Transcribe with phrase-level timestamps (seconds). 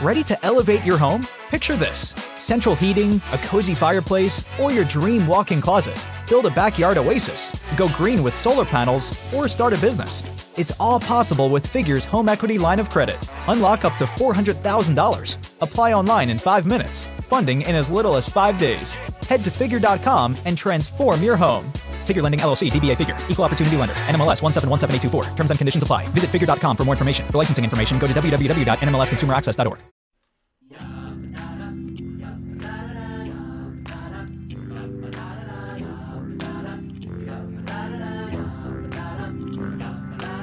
[0.00, 1.26] Ready to elevate your home?
[1.50, 6.00] Picture this central heating, a cozy fireplace, or your dream walk in closet.
[6.26, 10.24] Build a backyard oasis, go green with solar panels, or start a business.
[10.56, 13.18] It's all possible with Figure's home equity line of credit.
[13.48, 15.38] Unlock up to $400,000.
[15.60, 17.04] Apply online in five minutes.
[17.28, 18.94] Funding in as little as five days.
[19.28, 21.70] Head to figure.com and transform your home.
[22.04, 25.36] Figure Lending LLC, DBA Figure, Equal Opportunity Lender, NMLS 1717824.
[25.36, 26.06] Terms and conditions apply.
[26.08, 27.26] Visit figure.com for more information.
[27.26, 29.89] For licensing information, go to www.nmlsconsumeraccess.org.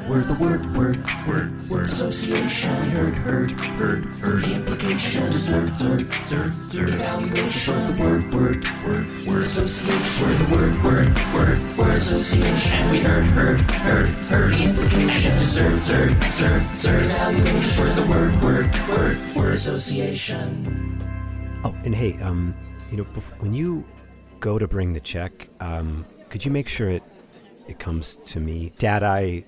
[0.07, 2.73] Word the word, word, word, word association.
[2.81, 4.41] We heard, heard, heard, heard.
[4.41, 5.29] The implication.
[5.29, 6.89] Dessert, dessert, dessert, dessert.
[6.93, 7.73] Evaluation.
[7.75, 10.25] Word the word, word, word, word association.
[10.25, 12.89] Word the word, word, word, word association.
[12.89, 14.51] We heard, heard, heard, heard.
[14.51, 15.33] The implication.
[15.33, 17.03] Dessert, dessert, dessert, dessert.
[17.03, 17.83] Evaluation.
[17.83, 21.03] Word the word, word, word, word association.
[21.65, 22.55] Oh, and hey, um,
[22.89, 23.03] you know,
[23.39, 23.83] when you
[24.39, 27.03] go to bring the check, um, could you make sure it
[27.67, 29.03] it comes to me, Dad?
[29.03, 29.43] I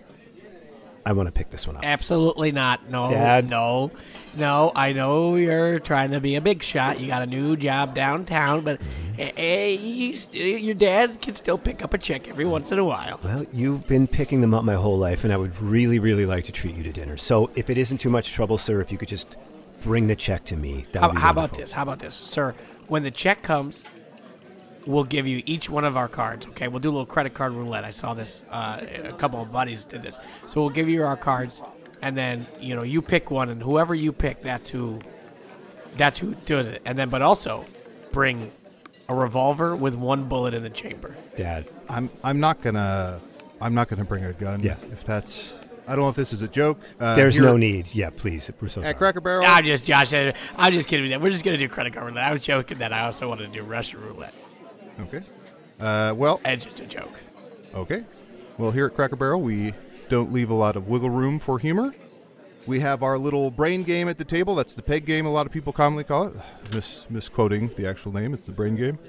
[1.05, 1.83] I want to pick this one up.
[1.85, 2.89] Absolutely not.
[2.89, 3.49] No, Dad?
[3.49, 3.91] no,
[4.37, 4.71] no.
[4.75, 6.99] I know you're trying to be a big shot.
[6.99, 9.19] You got a new job downtown, but Mm-hmm.
[9.21, 12.79] eh, eh, you st- your dad can still pick up a check every once in
[12.79, 13.19] a while.
[13.23, 16.45] Well, you've been picking them up my whole life, and I would really, really like
[16.45, 17.17] to treat you to dinner.
[17.17, 19.35] So, if it isn't too much trouble, sir, if you could just
[19.81, 21.71] bring the check to me, that How, would be how about this?
[21.73, 22.53] How about this, sir?
[22.87, 23.87] When the check comes,
[24.85, 26.45] we'll give you each one of our cards.
[26.47, 27.83] Okay, we'll do a little credit card roulette.
[27.83, 28.43] I saw this.
[28.49, 30.19] Uh, a couple of buddies did this.
[30.47, 31.61] So we'll give you our cards,
[32.01, 34.99] and then you know you pick one, and whoever you pick, that's who.
[35.97, 36.81] That's who does it.
[36.85, 37.65] And then, but also,
[38.11, 38.51] bring
[39.09, 41.15] a revolver with one bullet in the chamber.
[41.35, 41.67] Dad?
[41.89, 43.19] I'm I'm not gonna
[43.59, 44.61] I'm not gonna bring a gun.
[44.61, 44.77] Yeah.
[44.91, 46.79] If that's I don't know if this is a joke.
[46.99, 47.93] Uh, There's no need.
[47.95, 48.51] Yeah, please.
[48.61, 48.93] We're so sorry.
[48.93, 49.45] At Cracker Barrel.
[49.45, 50.13] I'm just Josh.
[50.13, 51.05] I'm just kidding.
[51.05, 51.21] with that.
[51.21, 52.23] We're just gonna do credit card roulette.
[52.23, 54.33] I was joking that I also wanted to do Russian roulette.
[55.01, 55.21] Okay.
[55.79, 57.19] Uh, well, It's just a joke.
[57.73, 58.03] okay.
[58.57, 59.73] Well, here at Cracker Barrel, we
[60.09, 61.93] don't leave a lot of wiggle room for humor.
[62.67, 64.53] We have our little brain game at the table.
[64.53, 66.33] That's the peg game, a lot of people commonly call it.
[66.73, 68.99] Mis- misquoting the actual name, it's the brain game.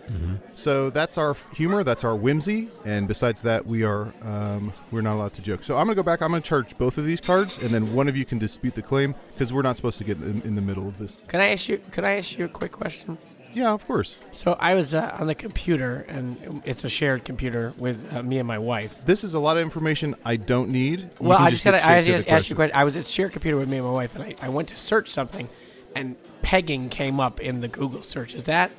[0.55, 5.03] So that's our f- humor, that's our whimsy, and besides that, we are um, we're
[5.03, 5.65] not allowed to joke.
[5.65, 6.23] So I'm gonna go back.
[6.23, 8.83] I'm gonna charge both of these cards, and then one of you can dispute the
[8.83, 11.19] claim because we're not supposed to get in, in the middle of this.
[11.27, 11.79] Can I ask you?
[11.91, 13.19] Can I ask you a quick question?
[13.53, 14.19] Yeah, of course.
[14.33, 18.39] So I was uh, on the computer, and it's a shared computer with uh, me
[18.39, 18.95] and my wife.
[19.05, 21.01] This is a lot of information I don't need.
[21.01, 21.83] You Well, I just get gotta.
[21.83, 22.77] straight I just asked you a question.
[22.77, 24.77] I was at shared computer with me and my wife, and I, I went to
[24.77, 25.49] search something,
[25.97, 28.35] and pegging came up in the Google search.
[28.35, 28.71] Is that?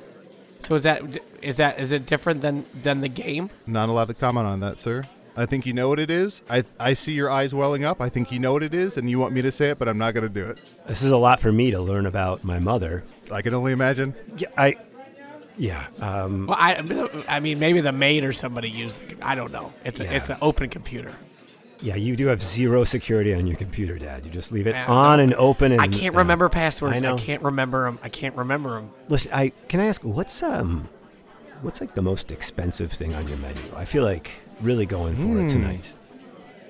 [0.60, 1.02] So is that
[1.42, 3.50] is that is it different than than the game?
[3.66, 5.02] Not allowed to comment on that, sir.
[5.36, 6.42] I think you know what it is.
[6.48, 8.00] I I see your eyes welling up.
[8.00, 9.88] I think you know what it is, and you want me to say it, but
[9.88, 10.58] I'm not going to do it.
[10.86, 13.02] This is a lot for me to learn about my mother.
[13.32, 14.14] I can only imagine.
[14.36, 14.76] Yeah, I.
[15.58, 15.84] Yeah.
[16.00, 16.76] Um, Well, I
[17.28, 18.98] I mean maybe the maid or somebody used.
[19.08, 19.72] The, I don't know.
[19.84, 20.12] It's a, Yeah.
[20.12, 21.14] it's an open computer.
[21.80, 21.94] yeah.
[21.96, 24.24] You do have zero security on your computer, Dad.
[24.24, 25.72] You just leave it Yeah, on and open.
[25.72, 26.96] And I can't uh, remember passwords.
[26.96, 27.16] I know.
[27.16, 27.98] can't remember them.
[28.02, 28.90] I can't remember them.
[29.08, 30.88] Listen, I can I ask what's um,
[31.60, 33.60] what's like the most expensive thing on your menu?
[33.76, 34.30] I feel like
[34.62, 35.46] really going for Hmm.
[35.46, 35.92] it tonight.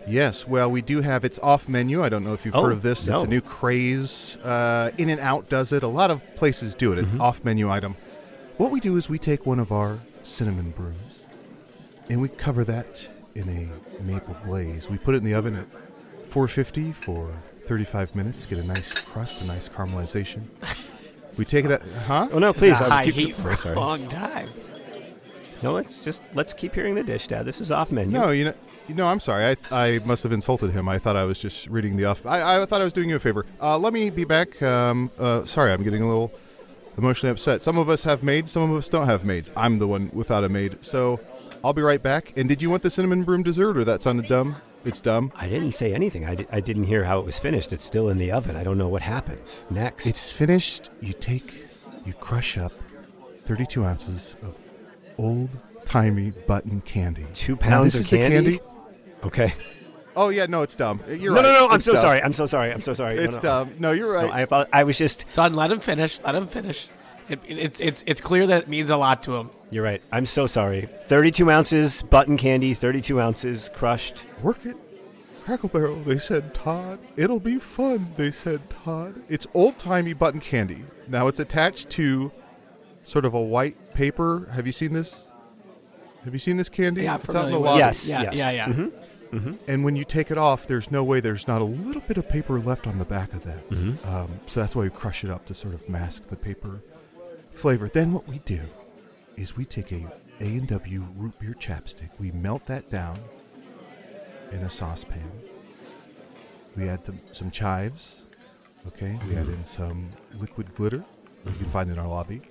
[0.07, 0.47] Yes.
[0.49, 2.03] Well, we do have it's off menu.
[2.03, 3.07] I don't know if you've Oh, heard of this.
[3.09, 4.37] It's a new craze.
[4.39, 5.83] Uh, In and Out does it.
[5.83, 6.99] A lot of places do it.
[6.99, 7.21] An Mm-hmm.
[7.21, 7.97] off menu item.
[8.59, 11.23] What we do is we take one of our cinnamon brews,
[12.11, 14.91] and we cover that in a maple glaze.
[14.91, 15.67] We put it in the oven at
[16.29, 17.31] 450 for
[17.63, 18.45] 35 minutes.
[18.47, 20.43] Get a nice crust, a nice caramelization.
[21.37, 22.29] We take it at huh?
[22.33, 22.79] Oh no, please!
[22.81, 24.49] a I'll high keep- heat oh, for a long time.
[25.63, 27.45] No, it's just let's keep hearing the dish, Dad.
[27.47, 28.19] This is off menu.
[28.19, 28.55] No, you know,
[28.89, 29.07] you know.
[29.07, 29.45] I'm sorry.
[29.45, 30.89] I, I must have insulted him.
[30.89, 32.27] I thought I was just reading the off.
[32.27, 33.47] I, I thought I was doing you a favor.
[33.61, 34.61] Uh, let me be back.
[34.63, 36.33] Um, uh, sorry, I'm getting a little
[36.99, 37.63] emotionally upset.
[37.63, 38.51] Some of us have maids.
[38.51, 39.53] Some of us don't have maids.
[39.57, 40.85] I'm the one without a maid.
[40.85, 41.21] So
[41.65, 42.37] I'll be right back.
[42.37, 44.57] And did you want the cinnamon broom dessert, or that sounded dumb?
[44.85, 45.31] It's dumb.
[45.37, 46.25] I didn't say anything.
[46.27, 47.73] I, di- I didn't hear how it was finished.
[47.73, 48.57] It's still in the oven.
[48.57, 50.07] I don't know what happens next.
[50.07, 50.91] It's finished.
[51.01, 51.67] You take,
[52.05, 52.73] you crush up
[53.45, 54.59] 32 ounces of
[55.19, 55.51] old
[55.85, 57.27] timey button candy.
[57.35, 58.61] two Now, pounds this of is the candy.
[59.25, 59.55] Okay.
[60.15, 61.01] Oh yeah, no, it's dumb.
[61.09, 61.43] You're no, right.
[61.43, 61.59] no, no.
[61.61, 62.03] No, I'm It's so dumb.
[62.03, 62.23] sorry.
[62.23, 62.73] I'm so sorry.
[62.73, 63.15] I'm so sorry.
[63.17, 63.43] It's no.
[63.43, 63.75] dumb.
[63.79, 64.53] No, you're No, right.
[64.53, 65.27] I, I was just.
[65.27, 66.21] Son, let him finish.
[66.23, 66.89] Let him finish.
[67.29, 69.51] It, it's it's it's clear that it means a lot to him.
[69.71, 70.03] You're right.
[70.13, 70.89] I'm so sorry.
[71.03, 72.75] 32 ounces button candy.
[72.75, 74.25] 32 ounces crushed.
[74.43, 74.77] Work it.
[75.45, 77.01] Crackle Barrel, they said, Todd.
[77.17, 79.21] It'll be fun, they said, Todd.
[79.29, 80.85] It's old timey button candy.
[81.09, 82.31] Now it's attached to
[83.05, 84.49] sort of a white paper.
[84.53, 85.27] Have you seen this?
[86.25, 87.03] Have you seen this candy?
[87.03, 87.79] Yeah, it's out in the lobby.
[87.81, 88.35] Yes, Yeah, yes.
[88.35, 88.67] yeah, yeah.
[88.69, 88.93] Mhm.
[89.33, 89.59] Mhm.
[89.67, 92.29] And when you take it off, there's no way there's not a little bit of
[92.29, 93.69] paper left on the back of that.
[93.71, 94.07] Mhm.
[94.07, 96.81] Um, so that's why we crush it up to sort of mask the paper
[97.51, 97.89] flavor.
[97.89, 98.61] Then what we do
[99.37, 100.05] is we take a
[100.41, 102.11] A and W root beer chapstick.
[102.21, 103.19] We melt that down
[104.53, 105.31] in a saucepan.
[106.77, 108.27] We add them, some chives.
[108.87, 109.19] Okay.
[109.29, 110.11] We add in some
[110.41, 111.05] liquid glitter.
[111.47, 112.43] You can find in our lobby.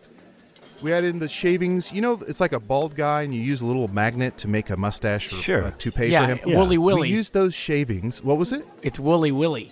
[0.81, 1.91] We add in the shavings.
[1.91, 4.69] You know, it's like a bald guy, and you use a little magnet to make
[4.69, 5.61] a mustache or Sure.
[5.61, 6.39] a toupee yeah, for him.
[6.49, 6.57] Yeah.
[6.57, 7.01] Woolly Willy.
[7.01, 8.23] We use those shavings.
[8.23, 8.65] What was it?
[8.81, 9.71] it's Woolly Willy.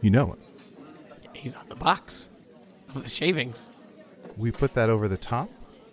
[0.00, 0.38] You know it.
[1.32, 2.28] He's on the box
[2.94, 3.68] of the shavings.
[4.36, 5.48] We put that over the top.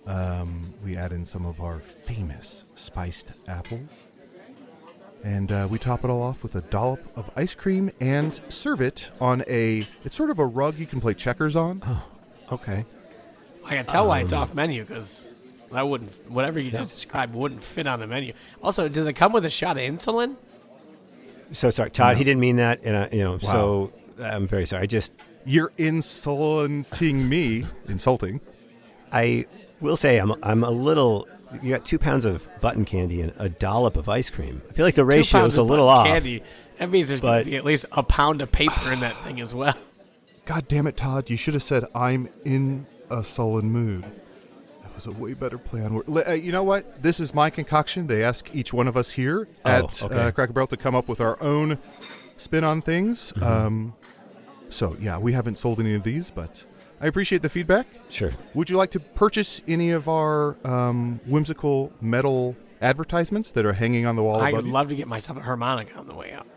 [0.06, 4.10] Um, we add in some of our famous spiced apples.
[5.24, 8.80] And uh, we top it all off with a dollop of ice cream and serve
[8.82, 9.84] it on a.
[10.04, 11.82] It's sort of a rug you can play checkers on.
[11.86, 12.04] Oh,
[12.52, 12.86] Okay.
[13.66, 15.30] I can tell why it's Um, off menu because
[15.72, 18.34] that wouldn't, whatever you just described, wouldn't fit on the menu.
[18.62, 20.36] Also, does it come with a shot of insulin?
[21.52, 22.18] So sorry, Todd.
[22.18, 23.38] He didn't mean that, and uh, you know.
[23.40, 23.92] So
[24.22, 24.84] I'm very sorry.
[24.84, 25.12] I just
[25.46, 27.66] You're insulting me.
[27.88, 28.40] Insulting.
[29.12, 29.46] I
[29.82, 31.28] will say I'm I'm a little.
[31.62, 34.62] You got two pounds of button candy and a dollop of ice cream.
[34.70, 36.08] I feel like the Two ratio pounds is a of little off.
[36.08, 36.42] Candy.
[36.80, 39.16] That means there's going But- to be at least a pound of paper in that
[39.24, 39.76] thing as well.
[40.46, 41.30] God damn it, Todd.
[41.30, 44.04] You should have said, I'm in a sullen mood.
[44.04, 46.02] That was a way better plan.
[46.08, 47.02] Uh, you know what?
[47.02, 48.08] This is my concoction.
[48.08, 50.16] They ask each one of us here Oh, at okay.
[50.28, 51.78] uh, Cracker Barrel to come up with our own
[52.38, 53.32] spin on things.
[53.34, 53.44] Mm-hmm.
[53.44, 53.94] Um,
[54.70, 56.66] so, yeah, we haven't sold any of these, but
[57.00, 57.88] I appreciate the feedback.
[58.10, 58.32] Sure.
[58.54, 64.06] Would you like to purchase any of our um, whimsical metal advertisements that are hanging
[64.06, 64.72] on the wall I above would you?
[64.74, 66.48] love to get myself a harmonica on the way out.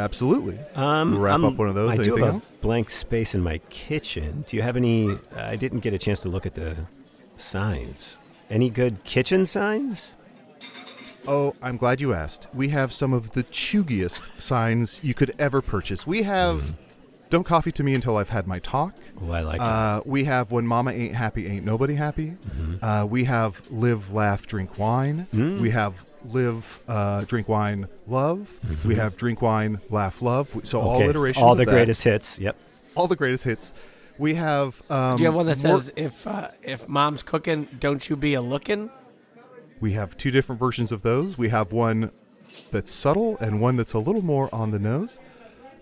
[0.00, 0.58] Absolutely.
[0.74, 1.98] Um, Wrap I'm- up one of those.
[1.98, 2.50] I do have else?
[2.50, 4.44] a blank space in my kitchen.
[4.48, 5.18] Do you have any?
[5.36, 6.76] I didn't get a chance to look at the
[7.36, 8.16] signs.
[8.48, 10.12] Any good kitchen signs?
[11.28, 12.48] Oh, I'm glad you asked.
[12.54, 16.06] We have some of the chuggiest signs you could ever purchase.
[16.06, 16.72] We have
[17.30, 18.92] Don't Coffee to Me Until I've Had My Talk.
[19.22, 19.64] Oh, I like that.
[19.64, 22.32] Uh, we have When Mama Ain't Happy, Ain't Nobody Happy.
[22.82, 25.26] Uh, we have Live, Laugh, Drink Wine.
[25.32, 28.58] We have Live, uh, Drink Wine, Love.
[28.84, 30.54] We have Drink Wine, Laugh, Love.
[30.56, 31.70] We- So all iterations all of the that.
[31.70, 32.38] greatest hits.
[32.40, 32.56] Yep.
[32.96, 33.72] All the greatest hits.
[34.18, 34.82] We have.
[34.90, 38.16] Um, Do you have one that more- says if uh, if mom's cooking, don't you
[38.16, 38.90] be a looking?
[39.80, 41.38] We have two different versions of those.
[41.38, 42.10] We have one
[42.72, 45.18] that's subtle and one that's a little more on the nose.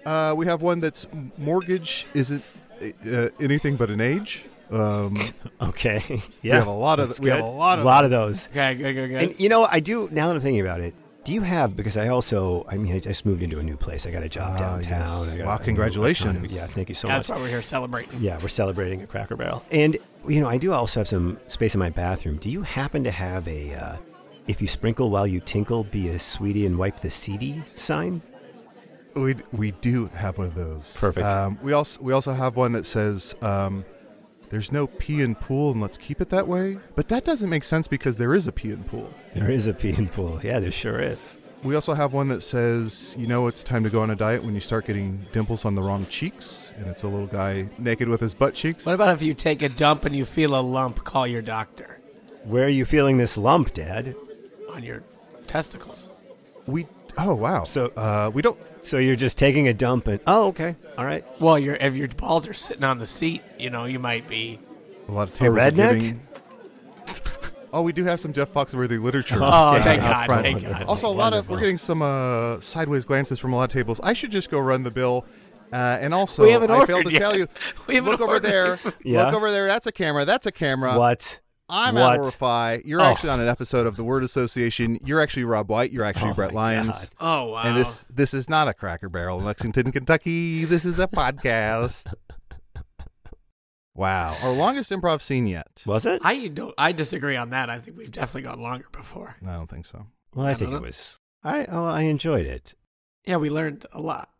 [0.06, 1.06] Uh, we have one that's
[1.37, 2.43] mortgage isn't
[2.83, 4.45] uh, anything but an age.
[4.71, 5.21] Um,
[5.61, 6.23] Okay.
[6.43, 6.53] Yeah.
[6.55, 8.49] We have a lot of that's we have a lot of lot of those.
[8.49, 9.23] Okay, good, good, good.
[9.31, 10.09] And you know, I do.
[10.12, 11.77] Now that I'm thinking about it, do you have?
[11.77, 14.06] Because I also, I mean, I just moved into a new place.
[14.06, 15.00] I got a job Ah, downtown.
[15.00, 15.37] yes.
[15.37, 16.31] Got Wow, congratulations.
[16.33, 16.49] economy.
[16.55, 17.27] Yeah, thank you so That's much.
[17.29, 18.21] That's why we're here celebrating.
[18.23, 19.62] Yeah, we're celebrating at Cracker Barrel.
[19.71, 22.37] And, you know, I do also have some space in my bathroom.
[22.37, 23.97] Do you happen to have a, uh,
[24.47, 28.23] if you sprinkle while you tinkle, be a sweetie and wipe the seedy sign?
[29.23, 30.97] We we do have one of those.
[30.97, 31.26] Perfect.
[31.26, 33.85] Um, we also we also have one that says um,
[34.50, 36.79] there's no pee in pool and let's keep it that way.
[36.94, 39.12] But that doesn't make sense because there is a pee in pool.
[39.35, 40.41] There is a pee and pool.
[40.44, 41.38] Yeah, there sure is.
[41.65, 44.44] We also have one that says, you know, it's time to go on a diet
[44.44, 46.73] when you start getting dimples on the wrong cheeks.
[46.79, 48.87] And it's a little guy naked with his butt cheeks.
[48.87, 51.03] What about if you take a dump and you feel a lump?
[51.03, 51.99] Call your doctor
[52.44, 54.14] Where are you feeling this lump, Dad?
[54.71, 55.03] on your
[55.49, 56.09] testicles.
[56.67, 56.87] we,
[57.19, 57.65] oh, wow.
[57.65, 60.76] So- uh, we don't, So you're just taking a dump and, oh, okay.
[60.97, 61.25] All right.
[61.41, 64.59] Well, your if your balls are sitting on the seat, you know you might be.
[65.09, 65.92] a lot of tables are redneck?
[66.00, 66.21] giving-
[67.73, 69.38] oh, we do have some Jeff Foxworthy literature.
[69.40, 70.26] Oh, uh, thank out God!
[70.26, 70.42] front.
[70.42, 70.83] Thank God!
[70.85, 74.00] Also, a lot of, we're getting some uh, sideways glances from a lot of tables.
[74.02, 75.25] I should just go run the bill.
[75.71, 77.19] Uh, and also, We haven't I failed ordered to yet.
[77.21, 77.47] tell you.
[77.87, 78.78] We haven't look over ordered there.
[79.04, 79.26] Yeah?
[79.26, 79.66] Look over there.
[79.66, 80.25] That's a camera.
[80.25, 80.99] That's a camera.
[80.99, 81.40] what?
[81.68, 82.14] I'm What?
[82.14, 82.78] Amorify.
[82.84, 83.04] You're Oh.
[83.04, 84.98] actually on an episode of the Word Association.
[85.04, 85.92] You're actually Rob White.
[85.92, 87.10] You're actually Oh Brett my Lyons.
[87.20, 87.62] Oh wow!
[87.64, 90.64] And this this is not a Cracker Barrel in Lexington, Kentucky.
[90.64, 92.12] This is a podcast.
[93.94, 95.82] wow, our longest improv scene yet.
[95.87, 96.20] Was it?
[96.25, 96.75] I don't.
[96.78, 97.68] I disagree on that.
[97.70, 99.37] I think we've definitely gone longer before.
[99.46, 100.06] I don't think so.
[100.34, 101.18] Well, I I think it was.
[101.44, 102.75] I oh, I enjoyed it.
[103.26, 104.30] Yeah, we learned a lot.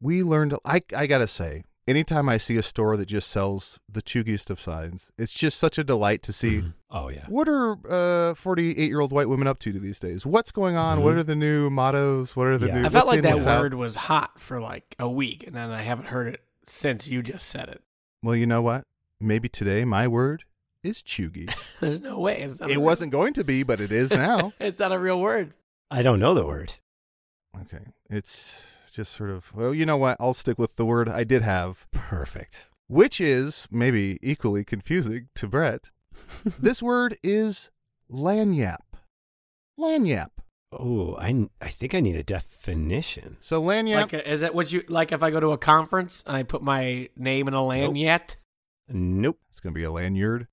[0.00, 0.54] We learned.
[0.64, 4.58] I I gotta say, anytime I see a store that just sells the chuggiest of
[4.60, 6.58] signs, it's just such a delight to see.
[6.62, 6.72] Mhm.
[6.90, 7.24] Oh yeah.
[7.28, 10.24] What are 48 year old white women up to these days?
[10.26, 11.02] What's going on?
[11.02, 11.18] What Mhm.
[11.18, 12.34] are the new mottos?
[12.36, 12.80] What are the Yeah.
[12.80, 12.86] new?
[12.86, 13.60] I felt like that what's out?
[13.60, 17.22] word was hot for like a week, and then I haven't heard it since you
[17.22, 17.82] just said it.
[18.22, 18.84] Well, you know what?
[19.20, 20.44] Maybe today my word
[20.82, 21.52] is chuggy.
[21.80, 22.42] There's no way.
[22.42, 24.52] It a- wasn't going to be, but it is now.
[24.58, 25.52] it's not a real word.
[25.90, 26.74] I don't know the word.
[27.62, 27.84] okay.
[28.10, 28.66] It's
[28.96, 30.16] just sort of, well, you know what?
[30.18, 32.70] I'll stick with the word I did have, Perfect.
[32.88, 35.90] which is maybe equally confusing to Brett.
[36.58, 37.70] this word is
[38.10, 38.78] lagniappe.
[39.78, 40.30] Lagniappe.
[40.72, 43.36] Oh, I, I think I need a definition.
[43.40, 43.96] So lagniappe.
[43.96, 45.12] Like, a, is that what you like?
[45.12, 48.36] If I go to a conference, and I put my name in a lanyard.
[48.88, 49.38] Nope.
[49.50, 50.48] It's going to be a lanyard.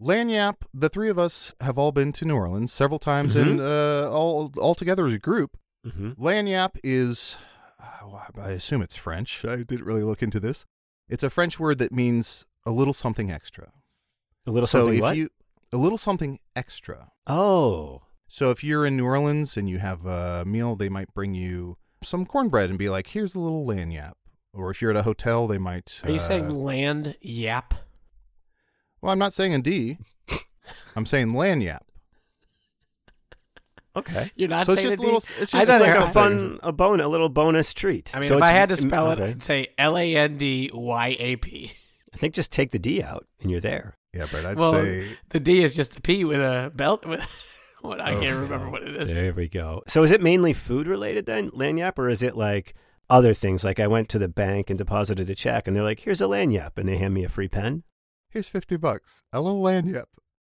[0.00, 4.10] Lagniappe, the three of us have all been to New Orleans several times and uh,
[4.10, 5.56] all, all together as a group.
[5.86, 6.12] Mm-hmm.
[6.12, 7.36] Lagniappe is,
[8.40, 9.44] I assume it's French.
[9.44, 10.64] I didn't really look into this.
[11.08, 13.72] It's a French word that means a little something extra.
[14.46, 15.16] A little so something if what?
[15.16, 15.30] you
[15.72, 17.10] a little something extra.
[17.26, 18.02] oh.
[18.26, 21.76] So if you're in New Orleans and you have a meal, they might bring you
[22.02, 24.14] some cornbread and be like, "Here's a little lagniappe."
[24.52, 26.00] Or if you're at a hotel, they might.
[26.04, 27.74] Are you uh, saying land yap?
[29.00, 29.98] Well, I'm not saying a D.
[30.96, 31.82] I'm saying lagniappe.
[33.96, 34.30] Okay.
[34.34, 35.18] You're not So it's saying just a a little.
[35.18, 38.10] It's just It's like a fun, a bone, a little bonus treat.
[38.14, 39.30] I mean, So if I had to spell it, okay.
[39.30, 41.72] I'd say L A N D Y A P.
[42.12, 43.96] I think just take the D out and you're there.
[44.12, 47.04] Yeah, but I'd Well, say the D is just a P with a belt.
[47.06, 47.20] With
[47.82, 49.08] what I Oh, can't remember what it is.
[49.08, 49.82] There we go.
[49.88, 52.74] So is it mainly food related then, lagniappe, or is it like
[53.10, 53.62] other things?
[53.64, 56.24] Like I went to the bank and deposited a check, and they're like, "Here's a
[56.26, 57.82] lagniappe," and they hand me a free pen.
[58.28, 59.22] here's fifty bucks.
[59.32, 60.06] A little lagniappe.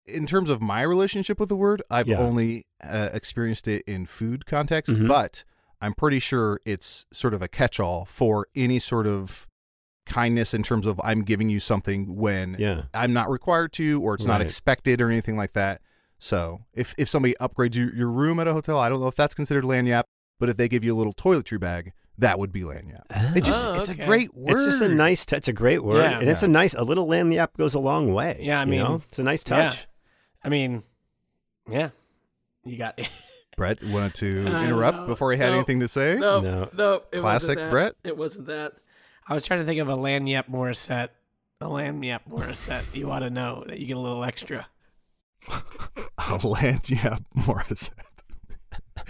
[0.08, 2.20] In terms of my relationship with the word, I've Yeah.
[2.20, 5.08] only uh, experienced it in food context, Mhm.
[5.08, 5.44] but
[5.82, 9.48] I'm pretty sure it's sort of a catch-all for any sort of
[10.06, 12.84] kindness in terms of I'm giving you something when Yeah.
[12.94, 15.82] I'm not required to or it's not expected or anything like that.
[16.20, 19.16] So if, if somebody upgrades your, your room at a hotel, I don't know if
[19.16, 20.04] that's considered lagniappe,
[20.40, 23.36] but if they give you a little toiletry bag, that would be lagniappe.
[23.36, 24.54] It just Oh, it's a great word.
[24.54, 25.26] It's just a nice.
[25.26, 26.20] T- it's a great word, Yeah.
[26.20, 26.74] and it's a nice.
[26.76, 28.38] A little lagniappe goes a long way.
[28.42, 29.02] Yeah, I you mean, know?
[29.08, 29.74] it's a nice yeah.
[30.46, 30.48] Touch.
[30.48, 30.84] I mean,
[31.70, 31.90] yeah,
[32.64, 33.00] you got
[33.58, 35.08] Brett wanted to interrupt know.
[35.08, 35.56] before he had No.
[35.56, 36.18] anything to say.
[36.20, 36.70] no, No.
[36.74, 37.58] no, it Classic.
[37.70, 37.96] Brett?
[38.04, 38.74] It wasn't that.
[39.28, 41.10] I was trying to think of a Lagniappe Morissette.
[41.62, 42.84] A Lagniappe Morissette.
[42.94, 44.68] You ought to know that you get a little extra.
[45.50, 47.92] A lagniappe Morissette.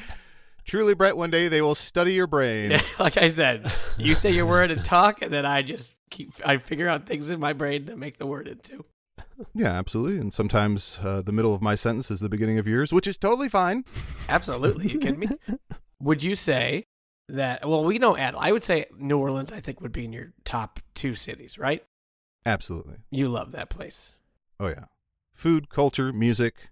[0.65, 2.72] Truly, Brett, one day they will study your brain.
[2.72, 6.32] Yeah, like I said, you say your word and talk, and then I just keep.
[6.46, 8.84] I figure out things in my brain to make the word into.
[9.53, 10.19] Yeah, absolutely.
[10.19, 13.17] And sometimes uh, the middle of my sentence is the beginning of yours, which is
[13.17, 13.86] totally fine.
[14.29, 15.29] Absolutely, you kidding me?
[16.00, 16.88] Would you say
[17.29, 17.67] that?
[17.67, 18.38] Well, we know Adal.
[18.39, 19.51] I would say New Orleans.
[19.51, 21.84] I think would be in your top two cities, right?
[22.45, 22.98] Absolutely.
[23.12, 24.13] You love that place.
[24.60, 24.86] Oh yeah,
[25.34, 26.69] food, culture, music.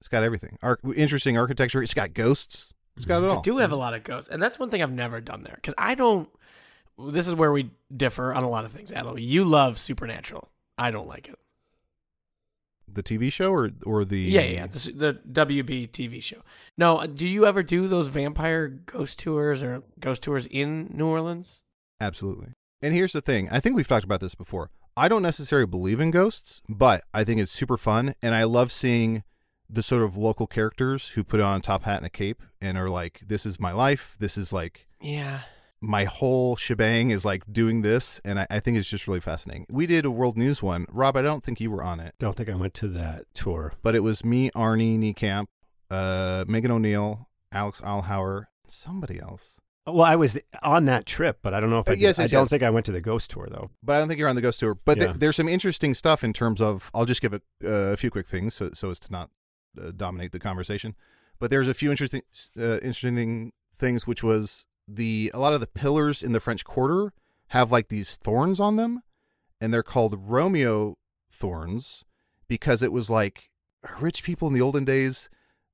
[0.00, 0.58] It's got everything.
[0.62, 1.82] Ar- interesting architecture.
[1.82, 2.72] It's got ghosts.
[2.96, 3.38] It's got it all.
[3.38, 5.56] I do have a lot of ghosts, and that's one thing I've never done there
[5.56, 6.28] because I don't.
[7.10, 9.20] This is where we differ on a lot of things, Adal.
[9.20, 10.48] You love Supernatural.
[10.78, 11.38] I don't like it.
[12.92, 16.38] The TV show or or the Yeah, yeah, the, the WB TV show.
[16.76, 21.06] No, uh, do you ever do those vampire ghost tours or ghost tours in New
[21.06, 21.62] Orleans?
[22.00, 22.48] Absolutely.
[22.82, 23.48] And here's the thing.
[23.50, 24.70] I think we've talked about this before.
[24.96, 28.72] I don't necessarily believe in ghosts, but I think it's super fun and I love
[28.72, 29.22] seeing
[29.70, 32.78] the sort of local characters who put on a top hat and a cape and
[32.78, 34.16] are like this is my life.
[34.18, 35.40] This is like Yeah.
[35.80, 39.66] My whole shebang is like doing this and I, I think it's just really fascinating.
[39.70, 40.86] We did a world news one.
[40.90, 43.74] Rob, I don't think you were on it, Don't think I went to that tour.
[43.82, 45.46] but it was me, Arnie Niekamp,
[45.90, 49.58] uh, Megan O'Neill, Alex Alhauer, somebody else.
[49.86, 51.92] Well, I was on that trip, but I don't know if I.
[51.92, 52.02] Uh, Did.
[52.02, 52.50] yes, I yes, don't yes.
[52.50, 53.70] think I went to the ghost tour though.
[53.82, 54.74] but I don't think you're on the ghost tour.
[54.74, 56.90] But th- there's some interesting stuff in terms of.
[56.92, 59.30] I'll just give a, uh, a few quick things so, so as to not
[59.80, 60.94] uh, dominate the conversation.
[61.38, 62.20] But there's a few interesting
[62.58, 67.12] uh, interesting things, which was the a lot of the pillars in the French Quarter
[67.48, 69.02] have like these thorns on them,
[69.60, 70.96] and they're called Romeo
[71.30, 72.04] thorns
[72.48, 73.50] because it was like
[74.00, 75.28] rich people in the olden days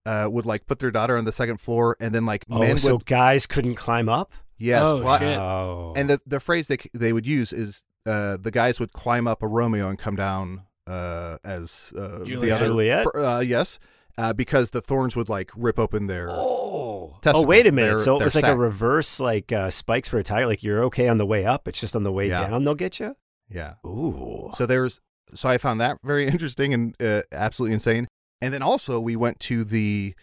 [0.06, 2.76] uh, would like put their daughter on the second floor, and then like Oh, men
[2.78, 4.32] so would guys couldn't climb up?
[4.58, 5.38] yes, Oh, well, shit.
[5.38, 9.26] Oh, and the the phrase they they would use is uh, the guys would climb
[9.26, 13.06] up a Romeo and come down uh, as uh, the other Juliet?
[13.14, 13.78] Uh, yes,
[14.18, 16.28] uh, because the thorns would like rip open their.
[16.30, 17.44] Oh, Testicles.
[17.44, 17.90] oh, wait a minute.
[17.90, 20.46] They're- so it was like a reverse, like uh, spikes for a tire.
[20.46, 21.66] Like you're okay on the way up.
[21.68, 22.48] It's just on the way Yeah.
[22.48, 23.16] down they'll get you.
[23.48, 23.74] Yeah.
[23.86, 24.50] Ooh.
[24.54, 25.00] So there's
[25.34, 28.06] so I found that very interesting and uh, absolutely insane.
[28.40, 30.14] And then also we went to the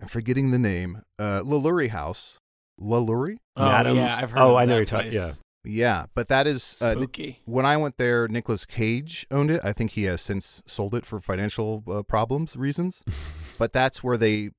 [0.00, 2.38] I'm forgetting the name uh, Lalaurie House.
[2.80, 3.36] Lalaurie.
[3.56, 4.40] Oh Madam- yeah, I've heard.
[4.40, 5.12] Oh, of I know you're talking.
[5.12, 5.32] Yeah.
[5.64, 7.40] Yeah, but that is uh, Spooky.
[7.46, 9.60] when I went there, Nicolas Cage owned it.
[9.64, 13.02] I think he has since sold it for financial uh, problems reasons.
[13.58, 14.50] but that's where they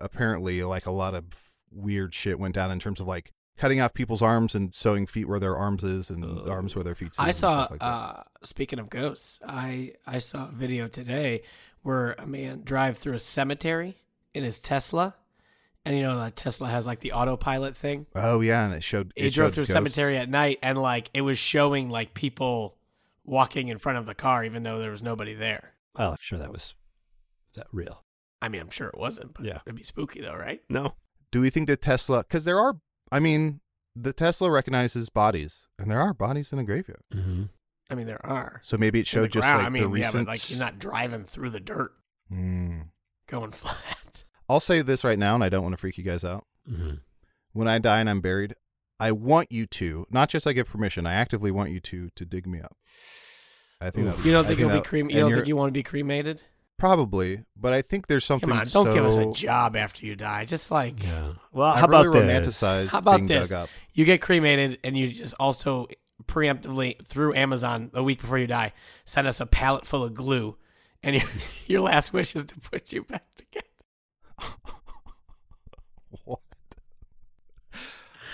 [0.00, 1.24] apparently like a lot of
[1.70, 5.28] weird shit went down in terms of like cutting off people's arms and sewing feet
[5.28, 6.48] where their arms is and Ugh.
[6.48, 7.12] arms where their feet.
[7.18, 7.68] I saw.
[7.70, 11.42] like uh, speaking of ghosts, I I saw a video today
[11.82, 13.98] where a man drive through a cemetery
[14.34, 15.14] in his Tesla,
[15.84, 18.06] and you know like Tesla has like the autopilot thing.
[18.14, 19.12] oh yeah, and it showed.
[19.16, 22.14] He it drove showed through a cemetery at night, and like it was showing like
[22.14, 22.76] people
[23.24, 25.74] walking in front of the car, even though there was nobody there.
[25.96, 26.74] Well, I'm sure that was
[27.54, 28.04] that real.
[28.42, 29.58] I mean, I'm sure it wasn't, but Yeah.
[29.66, 30.62] it'd be spooky though, right?
[30.68, 30.94] No.
[31.30, 32.20] Do we think that Tesla?
[32.20, 32.80] Because there are.
[33.12, 33.60] I mean,
[33.94, 37.02] the Tesla recognizes bodies, and there are bodies in a graveyard.
[37.14, 37.44] Mm-hmm.
[37.90, 38.60] I mean, there are.
[38.62, 40.14] So maybe it showed just ground, like I mean, the recent.
[40.14, 41.92] yeah, but like you're not driving through the dirt
[42.28, 42.82] Hmm.
[43.26, 43.76] going flat.
[44.50, 46.44] I'll say this right now, and I don't want to freak you guys out.
[46.68, 46.94] Mm-hmm.
[47.52, 48.56] When I die and I'm buried,
[48.98, 51.06] I want you to not just I give permission.
[51.06, 52.76] I actively want you to to dig me up.
[53.80, 55.16] I think You don't I think you'll be cremated?
[55.16, 56.42] You don't think you want to be cremated?
[56.78, 58.48] Probably, but I think there's something.
[58.48, 60.46] Come on, don't give us a job after you die.
[60.46, 61.34] Just like Yeah.
[61.52, 62.60] Well, I've how about really this?
[62.60, 63.54] How about this?
[63.92, 65.86] you get cremated and you just also
[66.26, 68.72] preemptively through Amazon a week before you die
[69.04, 70.56] send us a pallet full of glue,
[71.04, 71.28] and your
[71.66, 73.66] your last wish is to put you back together.
[76.24, 76.40] What?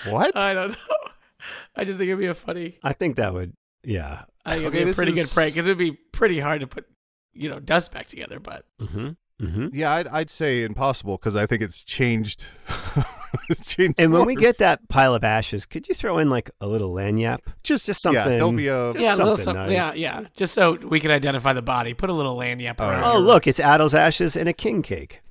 [0.07, 0.35] What?
[0.35, 0.75] I don't know.
[1.75, 2.77] I just think it'd be a funny.
[2.83, 3.53] I think that would.
[3.83, 4.23] Yeah.
[4.45, 6.61] I think it'd Okay, be a this pretty good prank because it'd be pretty hard
[6.61, 6.85] to put
[7.33, 8.39] you know dust back together.
[8.39, 9.09] But Mm-hmm.
[9.39, 9.67] Mm-hmm.
[9.71, 12.47] yeah, I'd, I'd say impossible because I think it's changed.
[13.49, 13.99] it's changed.
[13.99, 16.91] And when we get that pile of ashes, could you throw in like a little
[16.91, 17.41] lagniappe?
[17.63, 19.77] just just yeah, there'll be a Just yeah, a little something something.
[19.77, 19.95] nice.
[19.95, 20.27] Yeah, yeah.
[20.35, 21.93] Just so we can identify the body.
[21.93, 23.01] Put a little lanyard All around.
[23.01, 23.15] right.
[23.15, 25.21] Oh, look, it's Adal's ashes and a king cake.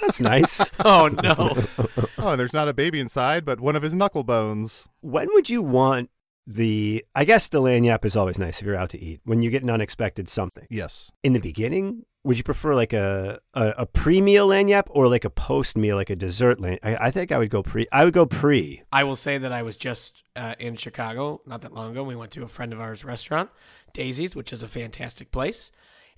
[0.00, 0.60] That's nice.
[0.84, 1.56] Oh no.
[2.18, 4.88] oh, and there's not a baby inside, but one of his knuckle bones.
[5.00, 6.10] when would you want
[6.46, 7.04] the?
[7.14, 9.20] I guess the lagniappe is always nice if you're out to eat.
[9.24, 11.12] When you get an unexpected something Yes.
[11.22, 15.24] in the beginning, would you prefer like a a, a pre meal lagniappe or like
[15.24, 16.78] a post meal, like a dessert lagniappe?
[16.82, 17.86] I, I think I would go pre.
[17.92, 18.82] I would go pre.
[18.92, 22.02] I will say that I was just uh, in Chicago not that long ago.
[22.02, 23.50] We went to a friend of ours' restaurant,
[23.92, 25.70] Daisy's, which is a fantastic place.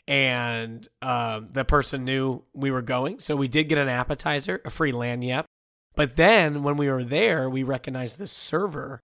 [0.06, 3.20] And um, the person knew we were going.
[3.20, 5.44] So we did get an appetizer, a free lagniappe.
[5.96, 9.00] But then when we were there, we recognized the server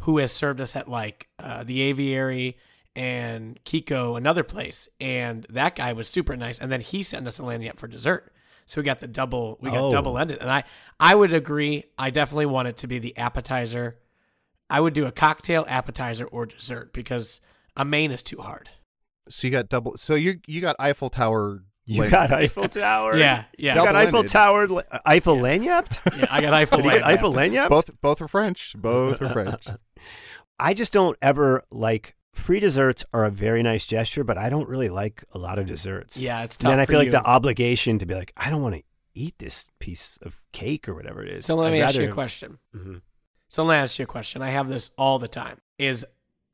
[0.00, 2.56] who has served us at like uh, the Aviary
[2.94, 4.88] and Kiko, another place.
[5.00, 6.58] And that guy was super nice.
[6.58, 8.32] And then he sent us a lagniappe for dessert.
[8.66, 9.90] So we got the double, we got Oh.
[9.90, 10.38] double ended.
[10.40, 10.64] And I,
[11.00, 11.84] I would agree.
[11.98, 13.98] I definitely want it to be the appetizer.
[14.70, 17.40] I would do a cocktail, appetizer, or dessert because
[17.76, 18.70] a main is too hard.
[19.28, 19.96] So you got double.
[19.96, 21.62] So you you got Eiffel Tower.
[21.86, 22.30] You lanyard.
[22.30, 23.16] got Eiffel Tower.
[23.16, 24.32] Yeah, yeah, You got Eiffel ended.
[24.32, 24.66] Tower.
[24.68, 26.16] la- Eiffel lanyaped.
[26.18, 26.26] yeah.
[26.30, 26.78] I got Eiffel.
[26.78, 27.18] Did you get lanyard.
[27.18, 27.68] Eiffel lanyaped?
[27.68, 28.74] Both both are French.
[28.76, 29.66] Both are French.
[30.58, 34.68] I just don't ever like free desserts are a very nice gesture, but I don't
[34.68, 36.16] really like a lot of desserts.
[36.16, 36.72] Yeah, it's tough.
[36.72, 37.12] And I for feel like you.
[37.12, 38.82] the obligation to be like, I don't want to
[39.14, 41.46] eat this piece of cake or whatever it is.
[41.46, 42.58] So let I'd me ask you a rather- question.
[42.74, 43.00] Mhm.
[43.48, 44.42] So let me ask you a question.
[44.42, 45.60] I have this all the time.
[45.78, 46.04] Is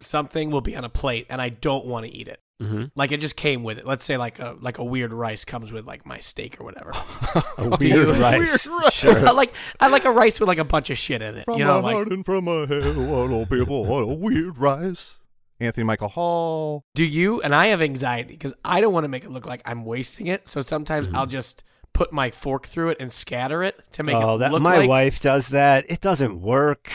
[0.01, 2.41] something will be on a plate and I don't want to eat it.
[2.61, 2.91] Mhm.
[2.95, 3.87] Like it just came with it.
[3.87, 6.93] Let's say like a like a weird rice comes with like my steak or whatever.
[7.59, 8.69] A weird you- rice.
[8.69, 8.93] Weird rice.
[9.01, 9.19] Sure.
[9.29, 11.45] I like I like a rice with like a bunch of shit in it.
[11.47, 14.07] From you know, my like heart and from my head, what all people, what a
[14.07, 15.21] weird rice.
[15.59, 16.85] Anthony Michael Hall.
[16.95, 19.61] do you and I have anxiety because I don't want to make it look like
[19.65, 20.49] I'm wasting it.
[20.49, 21.17] So sometimes Mm-hmm.
[21.17, 24.53] I'll just put my fork through it and scatter it to make oh, it that
[24.53, 25.85] look my like wife does that.
[25.89, 26.91] It doesn't work.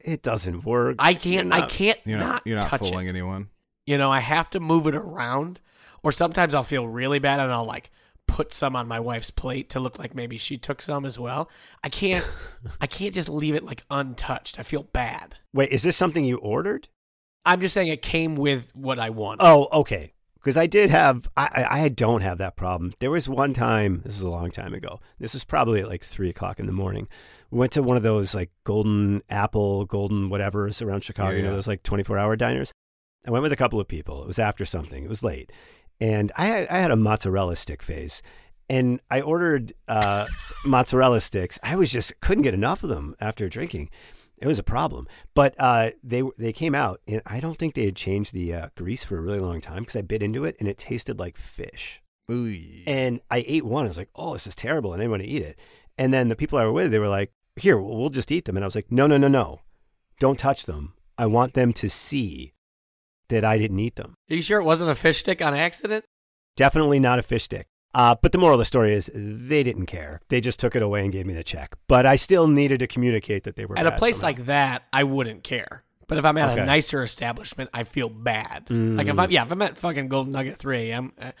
[0.00, 0.96] It doesn't work.
[0.98, 3.10] I can't You're I not- can't You're not, not you're not touch fooling it.
[3.10, 3.48] anyone.
[3.86, 5.60] You know, I have to move it around,
[6.02, 7.90] or sometimes I'll feel really bad and I'll like
[8.26, 11.50] put some on my wife's plate to look like maybe she took some as well.
[11.82, 12.26] I can't,
[12.80, 14.58] I can't just leave it like untouched.
[14.58, 15.36] I feel bad.
[15.52, 16.88] Wait, is this something you ordered?
[17.44, 19.44] I'm just saying it came with what I wanted.
[19.44, 20.12] Oh, okay.
[20.34, 22.94] Because I did have, I, I don't have that problem.
[22.98, 24.98] There was one time, this is a long time ago.
[25.18, 27.06] This was probably at like three o'clock in the morning.
[27.50, 31.52] We went to one of those like golden apple, golden whatever's around Chicago, you know,
[31.52, 32.72] those like 24 hour diners.
[33.26, 34.22] I went with a couple of people.
[34.22, 35.50] It was after something, it was late.
[36.00, 38.22] And I, had- I had a mozzarella stick phase.
[38.68, 40.26] And I ordered uh,
[40.64, 41.58] mozzarella sticks.
[41.62, 43.90] I was just couldn't get enough of them after drinking.
[44.38, 45.06] It was a problem.
[45.34, 48.68] But uh, they they came out, and I don't think they had changed the uh,
[48.76, 51.36] grease for a really long time because I bit into it and it tasted like
[51.36, 52.00] fish.
[52.30, 52.56] Ooh.
[52.86, 53.84] And I ate one.
[53.84, 55.58] I was like, "Oh, this is terrible," and I didn't want to eat it.
[55.98, 58.46] And then the people I were with, they were like, "Here, we'll, we'll just eat
[58.46, 59.60] them." And I was like, "No, no, no, no,
[60.18, 60.94] don't touch them.
[61.18, 62.51] I want them to see
[63.32, 64.14] that I didn't eat them.
[64.30, 66.04] Are you sure it wasn't a fish stick on accident?
[66.56, 69.84] Definitely not a fish stick." Uh, but the moral of the story is they didn't
[69.86, 70.20] care.
[70.30, 71.74] They just took it away and gave me the check.
[71.88, 74.28] But I still needed to communicate that they were At a place somehow.
[74.28, 75.84] like that, I wouldn't care.
[76.08, 76.62] But if I'm at Okay.
[76.62, 78.66] a nicer establishment, I feel bad.
[78.68, 78.96] Mm.
[78.96, 81.32] Like if I'm yeah, if I'm at fucking Golden Nugget Three, I'm uh,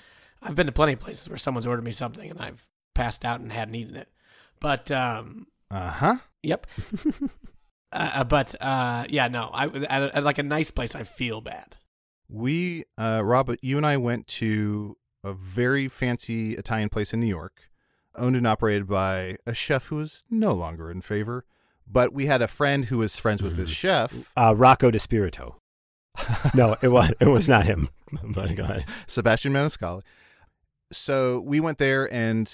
[0.42, 3.40] I've been to plenty of places where someone's ordered me something and I've passed out
[3.40, 4.08] and hadn't eaten it.
[4.60, 6.16] But um, Uh huh.
[6.42, 6.66] Yep.
[7.92, 9.48] uh, but uh, yeah, no.
[9.52, 11.76] I at, a, at like a nice place, I feel bad.
[12.32, 17.26] We, uh, Rob, you and I went to a very fancy Italian place in New
[17.26, 17.68] York,
[18.16, 21.44] owned and operated by a chef who is no longer in favor.
[21.86, 25.56] But we had a friend who was friends with this chef, uh, Rocco DiSpirito.
[26.54, 27.88] no, it was it was not him.
[28.22, 28.84] But go ahead.
[29.06, 30.02] Sebastian Maniscalco.
[30.92, 32.52] So we went there, and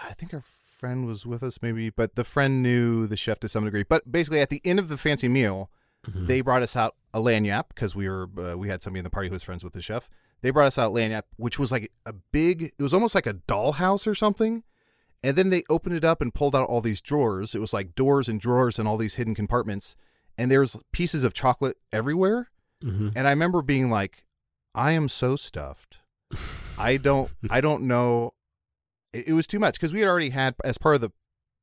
[0.00, 3.48] I think our friend was with us, maybe, but the friend knew the chef to
[3.48, 3.82] some degree.
[3.88, 5.70] But basically, at the end of the fancy meal,
[6.06, 6.26] Mm-hmm.
[6.26, 9.10] they brought us out a lagniappe because we were uh, we had somebody in the
[9.10, 10.10] party who was friends with the chef.
[10.42, 12.64] They brought us out lagniappe, which was like a big.
[12.78, 14.62] It was almost like a dollhouse or something.
[15.22, 17.54] And then they opened it up and pulled out all these drawers.
[17.54, 19.96] It was like doors and drawers and all these hidden compartments.
[20.36, 22.50] And there's pieces of chocolate everywhere.
[22.82, 23.12] Mhm.
[23.16, 24.26] And I remember being like,
[24.74, 25.96] I am so stuffed.
[26.76, 28.34] I don't I don't know.
[29.14, 31.10] It, it was too much because we had already had as part of the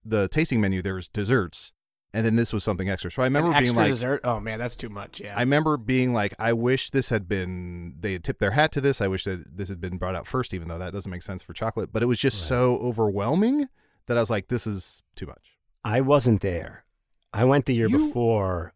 [0.04, 1.74] the tasting menu there was desserts,
[2.13, 3.10] and then this was something extra.
[3.12, 4.21] So I remember An being extra like, dessert.
[4.24, 5.19] Oh man, that's too much.
[5.19, 5.36] Yeah.
[5.36, 8.82] I remember being like, I wish this had been they had tipped their hat to
[8.82, 9.02] this.
[9.02, 11.41] I wish that this had been brought out first, even though that doesn't make sense
[11.43, 11.91] for chocolate.
[11.93, 13.67] But it was just so overwhelming
[14.08, 15.58] that I was like, this is too much.
[15.84, 16.86] I wasn't there.
[17.34, 18.74] I went the year You- before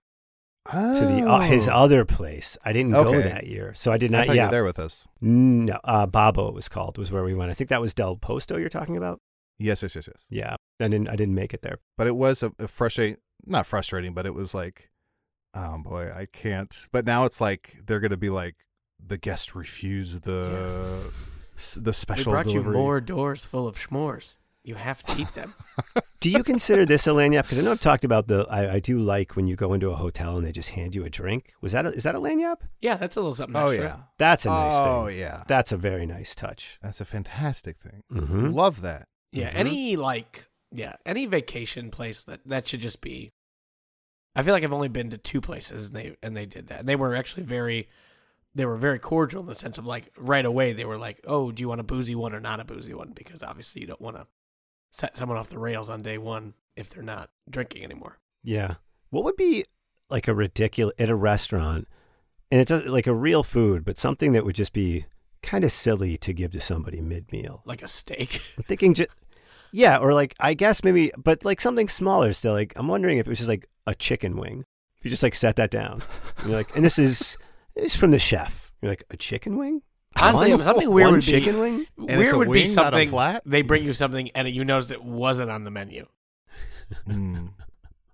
[0.71, 2.57] to the uh, his other place.
[2.65, 3.21] I didn't go Oh.
[3.21, 4.25] That year, so I did I not.
[4.27, 5.07] thought you Yeah, were there with us.
[5.21, 7.51] no, uh, Babbo it was called was where we went.
[7.51, 9.19] I think that was Del Posto you're talking about.
[9.57, 10.25] Yes, yes, yes, yes.
[10.29, 11.07] Yeah, I didn't.
[11.09, 11.77] I didn't make it there.
[11.97, 14.89] but it was a, a frustrating not frustrating but it was like
[15.53, 18.55] oh boy i can't but now it's like they're gonna be like
[18.99, 21.11] the guest refused the
[21.55, 22.73] s- the we special brought delivery.
[22.75, 24.37] you more doors full of s'mores.
[24.63, 25.53] You have to eat them.
[26.19, 27.43] Do you consider this a lagniappe?
[27.43, 28.47] Because I know I've talked about the.
[28.49, 31.05] I, I do like when you go into a hotel and they just hand you
[31.05, 31.53] a drink.
[31.61, 32.61] Was that a, is that a lagniappe?
[32.81, 33.85] yeah, that's a little something oh extra.
[33.85, 34.87] yeah That's a nice oh thing.
[34.91, 36.79] Oh yeah That's a very nice touch.
[36.81, 38.49] that's a fantastic thing Mm-hmm.
[38.53, 39.55] love that Yeah, Mhm.
[39.55, 43.31] any like yeah, any vacation place that that should just be.
[44.35, 46.81] I feel like I've only been to two places and they and they did that.
[46.81, 47.87] And they were actually very
[48.53, 51.51] they were very cordial in the sense of like right away they were like, "Oh,
[51.51, 54.01] do you want a boozy one or not a boozy one?" Because obviously you don't
[54.01, 54.27] want to
[54.91, 58.17] set someone off the rails on day 1 if they're not drinking anymore.
[58.43, 58.75] Yeah.
[59.09, 59.65] What would be
[60.09, 61.87] like a ridiculous at a restaurant,
[62.51, 65.05] and it's a, like a real food, but something that would just be
[65.43, 67.61] kind of silly to give to somebody mid meal?
[67.65, 68.41] Like a steak.
[68.57, 69.09] I'm thinking just.
[69.71, 72.53] Yeah, or like I guess maybe, but like something smaller still.
[72.53, 74.63] Like I'm wondering if it was just like a chicken wing.
[74.99, 76.01] If you just like set that down,
[76.39, 77.37] and you're like, and this is
[77.75, 78.71] this is from the chef.
[78.81, 79.81] You're like a chicken wing.
[80.21, 81.85] Honestly, One- something weird one would be- chicken wing.
[81.97, 83.43] And it's Weird a would be wing, not a something flat?
[83.45, 86.05] they bring you something and you noticed it wasn't on the menu.
[87.05, 87.49] Mm.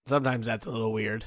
[0.08, 1.26] Sometimes that's a little weird.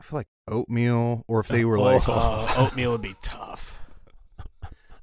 [0.00, 3.76] i feel like oatmeal or if they were like Oh, oatmeal would be tough.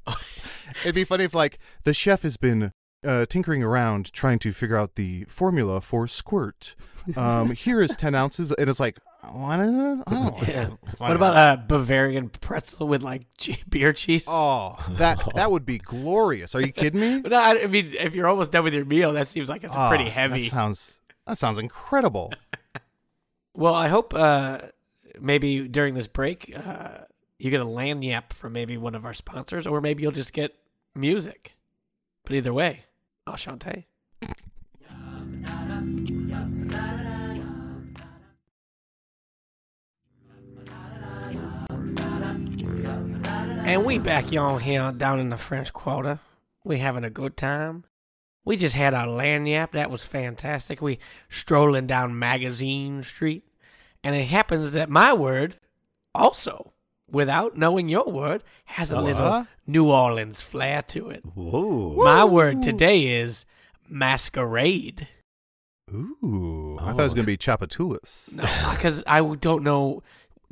[0.84, 2.72] it'd be funny if like the chef has been
[3.08, 6.76] uh, tinkering around trying to figure out the formula for squirt
[7.16, 8.98] um, here is 10 ounces and it's like
[9.30, 10.04] what is this?
[10.08, 10.70] I don't, Yeah.
[11.00, 11.60] What about not?
[11.60, 14.24] a Bavarian pretzel with like che- beer cheese?
[14.28, 16.56] Oh, that that would be glorious.
[16.56, 17.20] Are you kidding me?
[17.22, 19.64] But no, I I mean, if you're almost done with your meal, that seems like
[19.66, 20.44] it's Oh, pretty heavy.
[20.44, 22.32] That sounds that sounds incredible.
[23.54, 24.60] Well, I hope uh,
[25.20, 27.00] maybe during this break uh,
[27.40, 30.32] you get a land yap from maybe one of our sponsors, or maybe you'll just
[30.32, 30.54] get
[30.96, 31.56] music.
[32.24, 32.86] But either way,
[33.28, 33.86] enchanté.
[43.68, 46.20] And we back y'all here down in the French Quarter.
[46.64, 47.84] We having a good time.
[48.46, 49.74] We just had our land yap.
[49.74, 50.82] That was fantastic.
[50.82, 53.44] We strolling down Magazine Street.
[54.06, 55.58] And it happens that my word
[56.16, 56.72] also,
[57.10, 59.44] without knowing your word, has a little Uh-huh.
[59.66, 61.24] New Orleans flair to it.
[61.36, 61.94] Whoa.
[62.04, 63.46] My word today is
[63.90, 65.08] masquerade.
[65.94, 66.92] Ooh, I Oh.
[66.92, 68.36] thought it was gonna be Tchoupitoulas.
[68.72, 70.04] Because I don't know.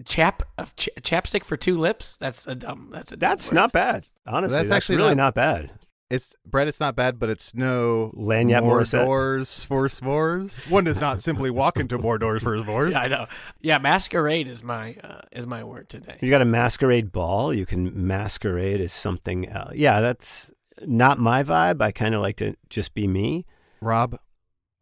[0.04, 2.18] Chap of ch- chapstick for two lips.
[2.18, 2.90] That's a dumb.
[2.92, 3.56] That's a dumb That's word.
[3.56, 4.08] not bad.
[4.28, 5.72] Honestly, That's that's, actually really not- not, bad.
[6.10, 6.68] It's Brett.
[6.68, 9.06] It's not bad, but it's no lanyard more Morissette.
[9.06, 10.70] doors for s'mores.
[10.70, 12.92] One does not simply walk into more doors for s'mores.
[12.92, 13.26] Yeah, I know.
[13.60, 16.18] Yeah, masquerade is my uh, is my word today.
[16.22, 17.52] You got a masquerade ball.
[17.54, 19.74] You can masquerade as something else.
[19.74, 20.52] Yeah, that's
[20.86, 21.82] not my vibe.
[21.82, 23.46] I kind of like to just be me.
[23.82, 24.18] Rob,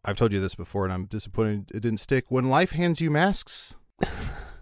[0.03, 2.25] I've told you this before, and I'm disappointed it didn't stick.
[2.29, 3.77] When life hands you masks,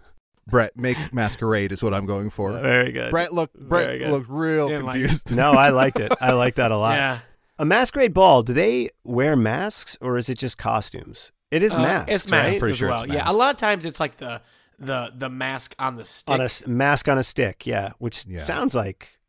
[0.48, 2.52] Brett, make masquerade is what I'm going for.
[2.60, 3.10] Very good.
[3.10, 4.10] Brett looked Very Brett good.
[4.10, 5.34] looked real Didn't like confused.
[5.34, 6.12] No, I liked it.
[6.20, 6.94] I like that a lot.
[6.94, 7.20] Yeah,
[7.58, 8.42] A masquerade ball.
[8.42, 11.32] Do they wear masks or is it just costumes?
[11.50, 12.14] It is Uh, masks.
[12.14, 12.42] It's right?
[12.46, 13.02] masked Pretty as sure well.
[13.04, 13.38] it's Yeah, a masked.
[13.38, 14.40] lot of times it's like the
[14.78, 17.66] the the mask on the stick, on a s- mask on a stick.
[17.66, 18.40] Yeah, which Yeah.
[18.40, 19.20] sounds like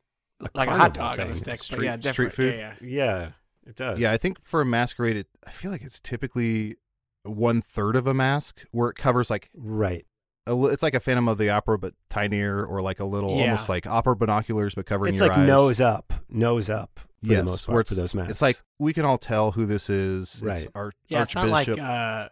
[0.56, 1.36] like a hot carnival dog on a thing.
[1.36, 1.58] stick.
[1.60, 2.34] Street- but yeah, street different.
[2.34, 2.56] food?
[2.56, 2.88] Yeah, yeah.
[3.20, 3.30] Yeah,
[3.68, 4.00] it does.
[4.00, 6.78] Yeah, I think for a masquerade, it, I feel like it's typically
[7.24, 10.06] one third of a mask where it covers like right.
[10.48, 13.36] A, li- it's like a Phantom of the Opera but tinier, or like a little
[13.38, 13.44] Yeah.
[13.44, 15.48] almost like opera binoculars but covering It's your like eyes.
[15.48, 18.32] nose up, nose up for yes, the most part for those masks.
[18.32, 20.34] It's like we can all tell who this is.
[20.34, 20.68] It's Right.
[20.76, 22.28] Ar- Yeah, it's not like uh,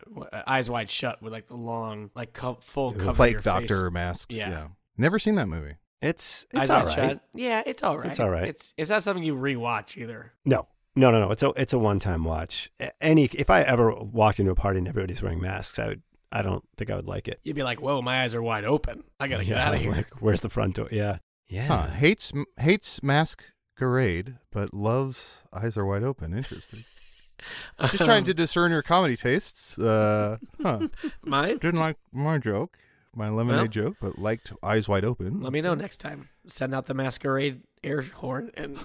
[0.46, 2.98] eyes wide shut with like the long, like co- full Ew.
[2.98, 3.10] cover.
[3.12, 3.94] of Plague your Doctor face.
[3.94, 4.36] masks.
[4.36, 4.50] Yeah.
[4.50, 4.68] Yeah.
[4.98, 5.76] never seen that movie.
[6.02, 6.96] it's it's all Wide right.
[6.96, 7.20] Shut.
[7.34, 8.10] Yeah, it's all right.
[8.10, 8.48] It's all right.
[8.50, 10.34] It's it's not something you rewatch either.
[10.46, 11.32] No, No, no, no.
[11.32, 12.70] It's a it's a one time watch.
[13.00, 16.02] Any if I ever walked into a party and everybody's wearing masks, I would.
[16.32, 17.40] I don't think I would like it.
[17.44, 19.04] You'd be like, "Whoa, my eyes are wide open.
[19.20, 20.88] I gotta get Yeah, out of here." Like, where's the front door?
[20.92, 21.18] Yeah,
[21.50, 21.68] yeah.
[21.68, 21.88] Huh.
[21.88, 26.34] Hates hates masquerade, but loves eyes are wide open.
[26.34, 26.86] Interesting.
[27.90, 29.78] Just trying to discern your comedy tastes.
[29.80, 30.88] Uh, huh.
[31.24, 31.58] Mine.
[31.58, 32.78] Didn't like my joke,
[33.16, 33.68] my lemonade Well.
[33.68, 35.42] joke, but liked eyes wide open.
[35.42, 36.30] Let me know next time.
[36.48, 38.78] Send out the masquerade air horn and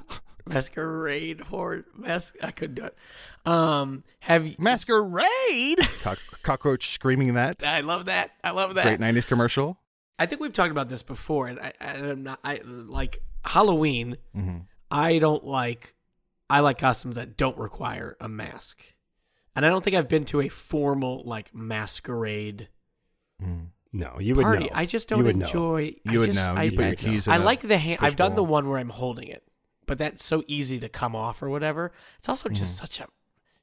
[0.46, 1.84] masquerade horn.
[1.94, 2.96] Mas- I couldn't do it.
[3.44, 5.78] Um, have you Masquerade.
[6.02, 7.64] Cock- cockroach screaming that.
[7.64, 8.30] I love that.
[8.42, 8.84] I love that.
[8.84, 9.78] Great '90s commercial.
[10.18, 12.40] I think we've talked about this before, and I, I, I'm not.
[12.42, 14.16] I like Halloween.
[14.36, 14.58] Mm-hmm.
[14.90, 15.94] I don't like.
[16.48, 18.80] I like costumes that don't require a mask,
[19.54, 22.68] and I don't think I've been to a formal like masquerade
[23.42, 23.66] Mm.
[23.92, 24.64] No, you would party.
[24.64, 24.70] know.
[24.74, 25.46] I just don't would know.
[25.46, 25.94] enjoy.
[26.06, 26.54] I You would just- know.
[26.54, 28.00] I, You put I, your keys in I a like the hand.
[28.02, 28.46] I've done the fishbowl.
[28.46, 29.42] one where I'm holding it,
[29.86, 31.92] but that's so easy to come off or whatever.
[32.18, 32.86] It's also just Mm-hmm.
[32.86, 33.08] such a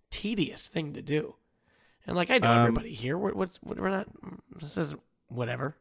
[0.09, 1.35] tedious thing to do.
[2.07, 3.17] And like I know Um, everybody here.
[3.17, 4.07] We're, what's we're not.
[4.59, 4.95] This is
[5.27, 5.77] whatever.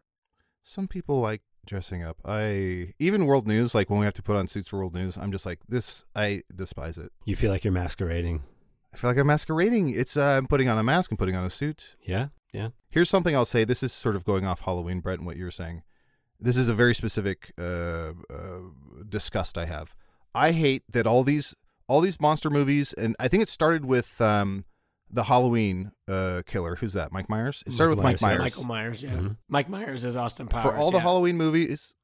[0.63, 2.19] Some people like dressing up.
[2.25, 5.17] I even world news, like when we have to put on suits for world news,
[5.17, 6.05] I'm just like this.
[6.15, 7.11] I despise it.
[7.25, 8.43] You feel like you're masquerading.
[8.93, 9.91] I feel like I'm masquerading.
[9.91, 11.97] It's uh, I'm putting on a mask and putting on a suit.
[12.03, 12.69] Yeah, yeah.
[12.91, 13.65] Here's something I'll say.
[13.65, 15.83] This is sort of going off Halloween, Brett, and what you were saying.
[16.39, 17.63] This is a very specific uh,
[18.29, 18.59] uh,
[19.09, 19.95] disgust I have.
[20.35, 21.55] I hate that all these
[21.89, 24.65] all these monster movies, and I think it started with um,
[25.11, 26.77] the Halloween uh, killer.
[26.77, 27.13] Who's that?
[27.13, 27.63] Mike Myers.
[27.67, 28.45] It started Michael with Mike Myers, yeah.
[28.45, 29.03] Michael Myers.
[29.03, 29.11] Yeah.
[29.11, 29.37] Mhm.
[29.49, 30.65] Mike Myers is Austin Powers.
[30.71, 31.03] for all the yeah.
[31.03, 31.95] Halloween movies.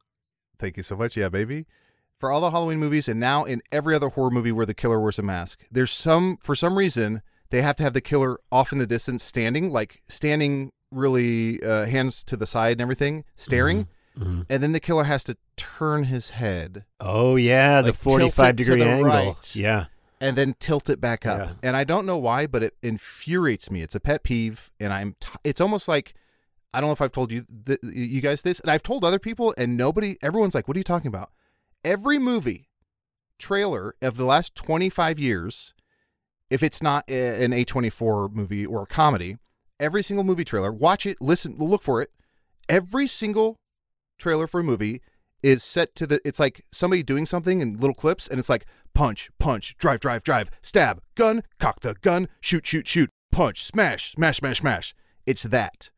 [0.58, 1.16] Thank you so much.
[1.16, 1.66] Yeah, baby.
[2.18, 4.98] For all the Halloween movies, and now in every other horror movie where the killer
[5.00, 8.72] wears a mask, there's some for some reason they have to have the killer off
[8.72, 13.86] in the distance, standing like standing really uh, hands to the side and everything, staring,
[14.18, 14.46] Mhm.
[14.50, 18.56] and then the killer has to turn his head Oh yeah, the Like, it 45
[18.56, 19.06] degree the angle.
[19.08, 19.56] right.
[19.56, 19.84] Yeah.
[20.20, 21.38] and then tilt it back up.
[21.38, 21.52] Yeah.
[21.62, 23.82] And I don't know why, but it infuriates me.
[23.82, 25.14] It's a pet peeve, and I'm.
[25.20, 26.14] T- it's almost like
[26.74, 29.20] I don't know if I've told you th- you guys this, and I've told other
[29.20, 31.30] people, and nobody, everyone's like, "What are you talking about?"
[31.84, 32.68] Every movie
[33.38, 35.74] trailer of the last 25 years,
[36.50, 39.36] if it's not an A24 movie or a comedy,
[39.78, 42.10] every single movie trailer, watch it, listen, look for it.
[42.68, 43.56] Every single
[44.18, 45.00] trailer for a movie
[45.42, 48.66] is set to the it's like somebody doing something in little clips and it's like
[48.92, 54.12] punch punch drive drive drive stab gun cock the gun shoot shoot shoot punch smash
[54.12, 54.94] smash smash smash
[55.26, 55.90] it's that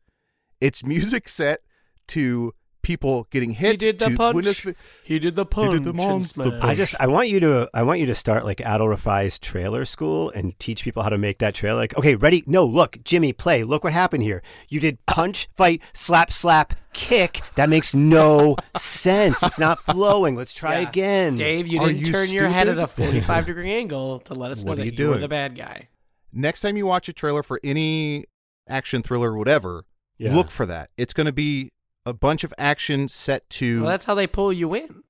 [0.59, 1.61] it's music set
[2.07, 4.35] to people getting hit He did the punch.
[4.35, 4.65] windows-
[5.03, 5.71] He did the punch.
[5.73, 6.63] did the and monster smash.
[6.63, 9.85] I just I want you to I want you to start like Adal Rifai's trailer
[9.85, 11.79] school and teach people how to make that trailer.
[11.79, 12.43] Like, okay, ready?
[12.47, 13.63] No, look, Jimmy, play.
[13.63, 14.41] Look what happened here.
[14.69, 17.41] You did punch, fight, slap, slap, kick.
[17.55, 19.43] That makes no sense.
[19.43, 20.35] It's not flowing.
[20.35, 20.89] Let's try Yeah.
[20.89, 21.35] again.
[21.35, 24.51] Dave, you Are didn't you turn your head at a 45 degree angle to let
[24.51, 25.21] us know What are that you you were doing?
[25.21, 25.87] the bad guy.
[26.33, 28.25] next time you watch a trailer for any
[28.69, 29.83] action thriller or whatever
[30.17, 30.33] Yeah.
[30.33, 31.71] look for that it's going to be
[32.05, 35.03] a bunch of action set to Well, that's how they pull you in.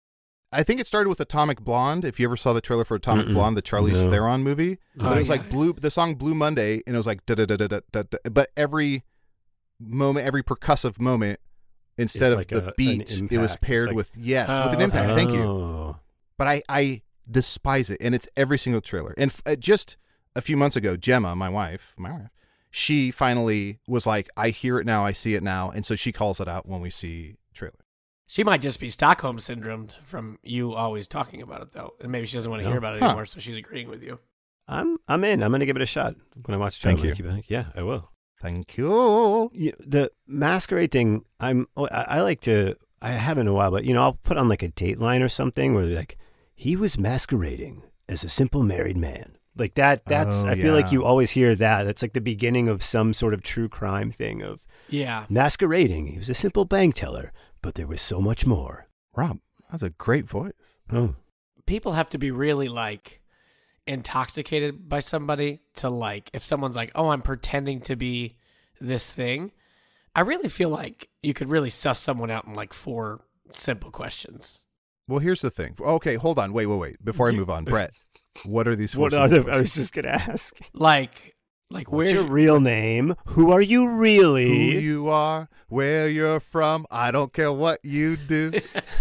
[0.54, 2.04] I think it started with Atomic Blonde.
[2.04, 3.34] If you ever saw the trailer for Atomic Mm-mm.
[3.36, 4.10] Blonde, the Charlize No.
[4.12, 5.36] Theron movie, Oh, but it was yeah.
[5.36, 5.72] like blue.
[5.72, 8.04] The song Blue Monday, and it was like da da da da da da.
[8.04, 9.04] da, But every
[9.80, 11.40] moment, every percussive moment,
[11.98, 13.44] instead It's of like the a- an beat, it was impact.
[13.44, 15.12] It's paired like- with yes, Oh, with an impact.
[15.12, 15.16] okay.
[15.16, 15.44] Thank you.
[15.44, 15.96] Oh.
[16.38, 19.14] But I I despise it, and it's every single trailer.
[19.18, 19.96] And f- uh, just
[20.36, 22.30] a few months ago, Gemma, my wife, my wife,
[22.72, 26.12] she finally was like, I hear it now, I see it now, and so she
[26.12, 27.76] calls it out when we see trailer.
[28.28, 31.96] She might just be Stockholm syndrome from you always talking about it, though.
[32.00, 32.70] And maybe she doesn't want to No.
[32.70, 33.08] hear about it Huh.
[33.08, 34.20] anymore, so she's agreeing with you.
[34.70, 35.44] I'm I'm in.
[35.44, 37.14] I'm gonna give it a shot when I watch the Thank you.
[37.14, 38.10] Keep Yeah, I will.
[38.40, 39.52] Thank you.
[39.54, 43.70] you the masquerade thing i'm oh, I, I like to i haven't in a while
[43.70, 46.18] but you know i'll put on like a dateline or something where they're like
[46.56, 50.92] he was masquerading as a simple married man like that that's Oh, i feel like
[50.92, 54.42] you always hear that that's like the beginning of some sort of true crime thing
[54.42, 55.26] of Yeah.
[55.30, 59.84] masquerading he was a simple bank teller but there was so much more Rob, that's
[59.84, 60.80] a great voice.
[60.92, 61.16] oh
[61.66, 63.22] People have to be really like
[63.88, 68.38] intoxicated by somebody to like, if someone's like, oh, I'm pretending to be
[68.80, 69.52] this thing,
[70.16, 74.60] I really feel like you could really suss someone out in like four simple questions.
[75.08, 75.76] Well, here's the thing.
[75.80, 76.54] Okay, hold on.
[76.54, 77.04] Wait, wait, wait.
[77.04, 77.92] Before I move on, Brett,
[78.44, 78.96] what are these?
[78.96, 81.36] what are the, i was just gonna ask Like,
[81.70, 84.48] like what's where's your real name who are you really?
[84.48, 86.86] Who you are, where you're from.
[86.92, 88.52] I don't care what you do,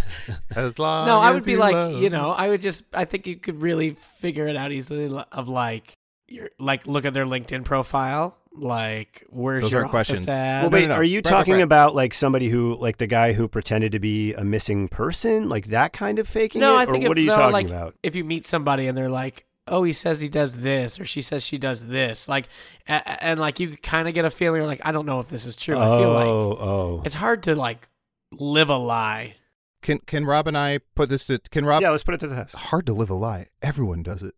[0.54, 1.06] as long.
[1.06, 3.26] No, I would as be you like, love you know, I would just, I think
[3.26, 5.12] you could really figure it out easily.
[5.32, 5.92] Of like,
[6.28, 8.36] you're like, look at their LinkedIn profile.
[8.52, 10.28] Like, where's Those your aren't office questions.
[10.28, 10.62] at?
[10.62, 10.94] Well, no, wait, no.
[10.94, 11.64] are you Brett, Brett, talking Brett.
[11.64, 15.66] about like somebody who, like the guy who pretended to be a missing person, like
[15.68, 16.80] that kind of faking no, it?
[16.80, 17.94] I think or what if, are you no, talking like, about?
[18.02, 21.22] If you meet somebody and they're like, oh, he says he does this, or she
[21.22, 22.48] says she does this, like,
[22.88, 25.46] and, and like you kind of get a feeling, like, I don't know if this
[25.46, 25.78] is true.
[25.78, 27.02] I feel like oh, oh.
[27.04, 27.88] it's hard to like
[28.32, 29.36] live a lie.
[29.82, 31.38] Can can Rob and I put this to?
[31.38, 31.82] Can Rob?
[31.82, 32.56] yeah, let's put it to the test.
[32.56, 33.46] Hard to live a lie.
[33.62, 34.34] Everyone does it.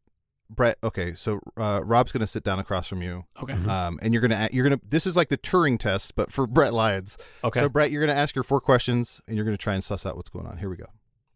[0.55, 0.79] Brett.
[0.85, 3.53] Okay, so uh, Rob's gonna sit down across from you, Okay.
[3.55, 4.81] um, and you're gonna a- you're gonna.
[4.89, 7.17] This is like the Turing test, but for Brett Lyons.
[7.45, 7.61] Okay.
[7.61, 10.17] So Brett, you're gonna ask your four questions, and you're gonna try and suss out
[10.17, 10.59] what's going on.
[10.59, 10.87] Here we go.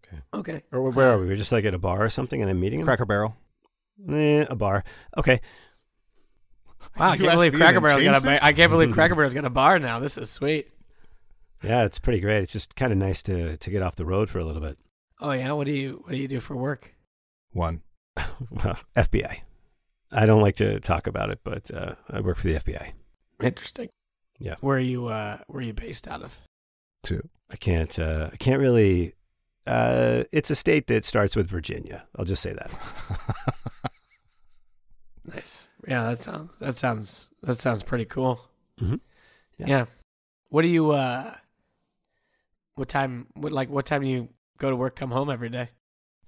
[0.07, 0.23] Okay.
[0.35, 0.63] Okay.
[0.73, 1.27] Or where are we?
[1.27, 2.87] We're just like at a bar or something and I'm meeting him?
[2.87, 3.37] Cracker Barrel.
[4.09, 4.85] Eh, a bar.
[5.19, 5.41] Okay.
[6.97, 8.21] Wow, I can't believe me Cracker and Barrel's got a.
[8.21, 9.99] changed ba- I can't believe Cracker Barrel's got a bar now.
[9.99, 10.69] This is sweet.
[11.63, 12.43] Yeah, it's pretty great.
[12.43, 14.79] It's just kind of nice to to get off the road for a little bit.
[15.21, 15.53] Oh yeah.
[15.53, 16.95] What do you What do you do for work?
[17.53, 17.83] One.
[18.51, 19.41] Well, FBI.
[20.13, 22.93] I don't like to talk about it, but uh, I work for the FBI.
[23.43, 23.89] Interesting.
[24.39, 24.55] Yeah.
[24.61, 25.07] Where are you?
[25.09, 26.39] Uh, where are you based out of?
[27.03, 27.29] Two.
[27.51, 27.99] I can't.
[27.99, 29.15] Uh, I can't really.
[29.67, 32.07] Uh, it's a state that starts with Virginia.
[32.17, 32.71] I'll just say that.
[35.25, 35.69] Nice.
[35.89, 36.57] Yeah, that sounds.
[36.59, 37.31] That sounds.
[37.43, 38.41] That sounds pretty cool.
[38.81, 39.01] Mhm.
[39.59, 39.67] Yeah.
[39.67, 39.85] Yeah.
[40.51, 40.93] What do you?
[40.93, 41.35] uh
[42.77, 43.27] What time?
[43.35, 43.69] What like?
[43.69, 44.95] What time do you go to work?
[44.95, 45.71] Come home every day?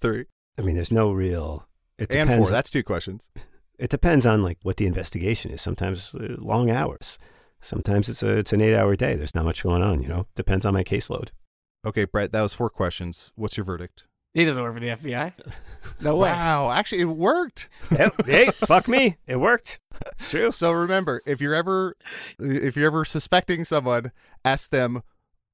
[0.00, 0.24] Three.
[0.58, 1.67] I mean, there's no real.
[1.98, 2.48] It and depends.
[2.48, 2.52] four.
[2.52, 3.28] That's two questions.
[3.78, 5.60] it depends on like what the investigation is.
[5.60, 7.18] Sometimes uh, long hours.
[7.60, 9.16] Sometimes it's a it's an eight hour day.
[9.16, 10.00] There's not much going on.
[10.02, 11.30] You know, depends on my caseload.
[11.86, 13.32] Okay, Brett, that was four questions.
[13.36, 14.04] What's your verdict?
[14.34, 15.32] He doesn't work for the FBI.
[16.00, 16.30] No way.
[16.30, 17.68] Wow, actually, it worked.
[17.88, 19.16] hey, hey, fuck me.
[19.26, 19.80] It worked.
[20.12, 20.52] It's true.
[20.52, 21.96] So remember, if you're ever
[22.38, 24.12] if you're ever suspecting someone,
[24.44, 25.02] ask them,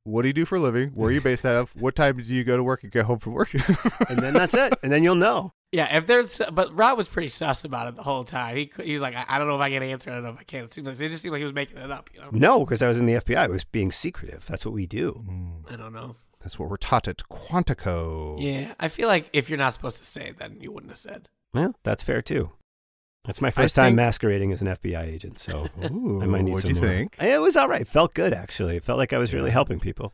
[0.05, 0.91] "What do you do for a living?
[0.91, 1.75] Where are you based out of?
[1.75, 3.53] What time do you go to work and get home from work?"
[4.09, 4.75] And then that's it.
[4.83, 5.53] And then you'll know.
[5.73, 8.57] Yeah, if there's, but Rob was pretty sus about it the whole time.
[8.57, 10.11] He he was like, I, I don't know if I can answer.
[10.11, 10.65] I don't know if I can.
[10.65, 12.11] It seemed like it just seemed like he was making it up.
[12.15, 13.37] You know, No, because I was in the FBI.
[13.37, 14.47] I was being secretive.
[14.47, 15.25] That's what we do.
[15.29, 16.15] Mm, I don't know.
[16.41, 18.37] That's what we're taught at Quantico.
[18.39, 21.29] Yeah, I feel like if you're not supposed to say, then you wouldn't have said.
[21.53, 22.53] Well, that's fair too.
[23.25, 26.43] That's my I first time think- masquerading as an FBI agent, so Ooh, I might
[26.43, 26.91] need what'd some you more.
[26.97, 27.17] think?
[27.23, 27.87] It was all right.
[27.87, 28.77] Felt good actually.
[28.77, 30.13] It felt like I was really helping people.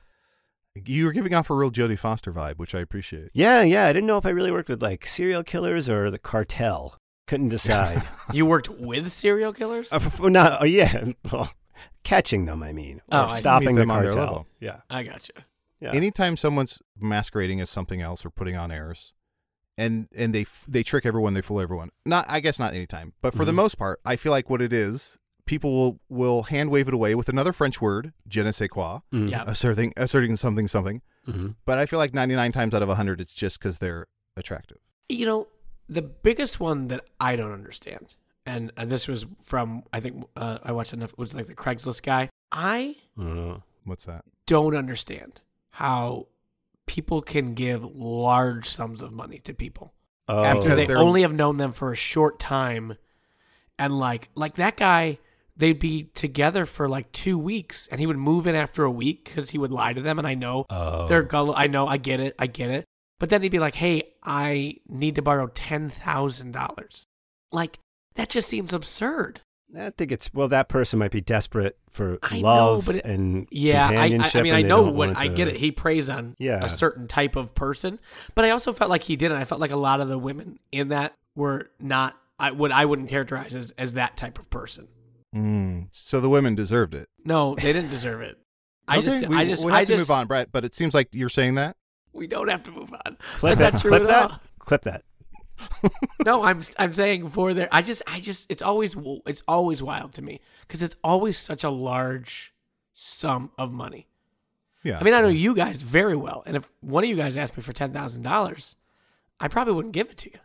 [0.87, 3.31] You were giving off a real Jodie Foster vibe, which I appreciate.
[3.35, 3.87] Yeah, yeah.
[3.87, 6.97] I didn't know if I really worked with like serial killers or the cartel.
[7.27, 8.03] Couldn't decide.
[8.33, 9.89] You worked with serial killers.
[9.93, 11.07] uh, f- f- no, oh, yeah.
[11.33, 11.53] Well,
[12.05, 14.27] catching them, I mean, Oh, or I stopping Meet the them on their cartel.
[14.27, 14.47] level.
[14.61, 15.33] Yeah, I gotcha.
[15.81, 15.91] yeah.
[15.93, 19.13] Anytime someone's masquerading as something else or putting on airs,
[19.79, 21.91] and and they they trick everyone, they fool everyone.
[22.07, 23.57] Not, I guess, not anytime, but for the Mhm.
[23.57, 27.15] most part, I feel like what it is, people will will hand wave it away
[27.15, 29.31] with another French word, je ne sais quoi, Mhm.
[29.31, 29.45] Yeah.
[29.47, 31.03] asserting asserting something something.
[31.27, 31.55] Mhm.
[31.65, 34.07] But I feel like ninety nine times out of hundred, it's just because they're
[34.37, 34.79] attractive.
[35.09, 35.49] You know,
[35.89, 38.15] the biggest one that I don't understand,
[38.47, 42.03] and, and this was from I think uh, I watched enough was like the Craigslist
[42.03, 42.29] guy.
[42.53, 43.63] I I don't know.
[43.85, 44.25] What's that?
[44.47, 46.27] don't understand how
[46.91, 49.95] people can give large sums of money to people
[50.27, 52.97] Oh, after they only have known them for a short time,
[53.79, 55.19] and like like that guy.
[55.57, 59.25] They'd be together for like two weeks, and he would move in after a week
[59.25, 60.19] because he would lie to them.
[60.19, 61.07] And I know oh.
[61.07, 61.55] They're gullible.
[61.57, 61.87] I know.
[61.87, 62.35] I get it.
[62.39, 62.85] I get it.
[63.19, 67.07] But then he'd be like, "Hey, I need to borrow ten thousand dollars."
[67.53, 67.79] Like
[68.15, 69.43] that just seems absurd.
[69.79, 70.49] I think it's well.
[70.49, 72.43] That person might be desperate for I know,
[72.75, 74.31] love but it- and Yeah, I, I.
[74.35, 75.57] I mean, I know what want I get it.
[75.57, 76.65] He preys on Yeah.
[76.65, 78.01] a certain type of person,
[78.35, 79.39] but I also felt like he didn't.
[79.39, 82.17] I felt like a lot of the women in that were not.
[82.39, 84.89] I would I wouldn't characterize as as that type of person.
[85.35, 85.89] Mm.
[85.93, 87.09] So the women deserved it.
[87.25, 88.39] No, they didn't deserve it.
[88.89, 90.09] I Okay, just, we, I just, we have I to just.
[90.09, 90.51] move on, Brett.
[90.51, 91.77] But it seems like you're saying that.
[92.13, 93.17] We don't have to move on.
[93.37, 93.73] clip That's that.
[93.75, 94.31] not true clip at that.
[94.33, 94.41] all.
[94.59, 95.05] Clip that.
[96.25, 97.69] no, I'm I'm saying for there.
[97.73, 98.97] I just I just it's always
[99.27, 102.53] it's always wild to me because it's always such a large
[102.95, 104.09] sum of money.
[104.83, 104.99] Yeah.
[104.99, 107.57] I mean, I know you guys very well, and if one of you guys asked
[107.57, 108.77] me for ten thousand dollars,
[109.39, 110.39] I probably wouldn't give it to you.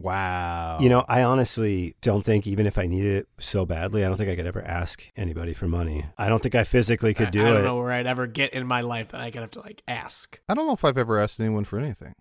[0.00, 0.78] Wow.
[0.80, 4.16] You know, I honestly don't think even if I needed it so badly, I don't
[4.16, 6.06] think I could ever ask anybody for money.
[6.16, 7.64] I don't think I physically could I, do I don't it.
[7.64, 10.40] know where I'd ever get in my life that I could have to like ask.
[10.48, 12.14] I don't know if I've ever asked anyone for anything.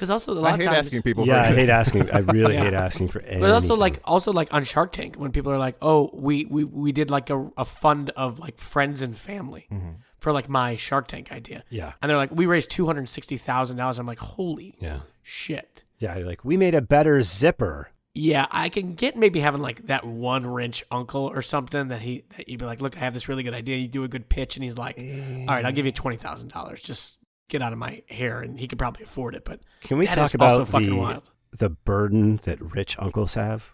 [0.00, 1.26] Because also a lot I of hate times, asking people.
[1.26, 2.10] Yeah, for I hate asking.
[2.10, 2.64] I really Yeah.
[2.64, 3.40] hate asking for anything.
[3.40, 6.64] But also like also like on Shark Tank when people are like, "Oh, we we
[6.64, 9.96] we did like a, a fund of like friends and family Mhm.
[10.18, 13.36] for like my Shark Tank idea," yeah, and they're like, "We raised two hundred sixty
[13.36, 16.14] thousand dollars." I'm like, "Holy yeah, shit!" yeah.
[16.16, 17.90] Like we made a better zipper.
[18.14, 22.24] Yeah, I can get maybe having like that one wrench uncle or something that he
[22.36, 23.76] that you'd be like, look, I have this really good idea.
[23.76, 26.48] You do a good pitch, and he's like, all right, I'll give you twenty thousand
[26.48, 26.80] dollars.
[26.82, 27.18] Just
[27.50, 29.44] get out of my hair, and he could probably afford it.
[29.44, 31.30] But Can we talk about the wild.
[31.56, 33.72] the burden that rich uncles have?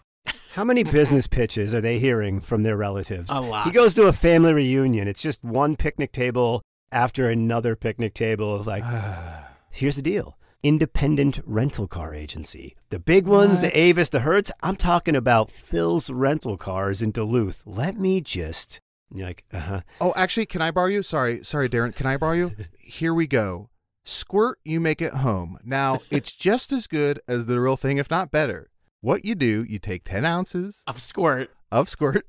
[0.53, 3.29] How many business pitches are they hearing from their relatives?
[3.31, 3.65] A lot.
[3.65, 5.07] He goes to a family reunion.
[5.07, 6.61] It's just one picnic table
[6.91, 8.83] after another picnic table of like,
[9.71, 10.37] here's the deal.
[10.63, 12.75] independent rental car agency.
[12.89, 14.51] The big ones, the Avis, the Hertz.
[14.61, 17.63] I'm talking about Phil's Rental Cars in Duluth.
[17.65, 18.79] Let me just.
[19.13, 19.81] You're like, uh huh.
[20.01, 21.01] Oh, actually, can I borrow you?
[21.03, 21.95] Sorry, sorry, Darren.
[21.95, 22.51] Can I borrow you?
[22.79, 23.69] Here we go.
[24.03, 25.57] Squirt, you make it home.
[25.63, 28.69] Now, it's just as good as the real thing, if not better.
[29.01, 31.51] What you do, you take 10 ounces Of squirt.
[31.71, 32.25] of squirt,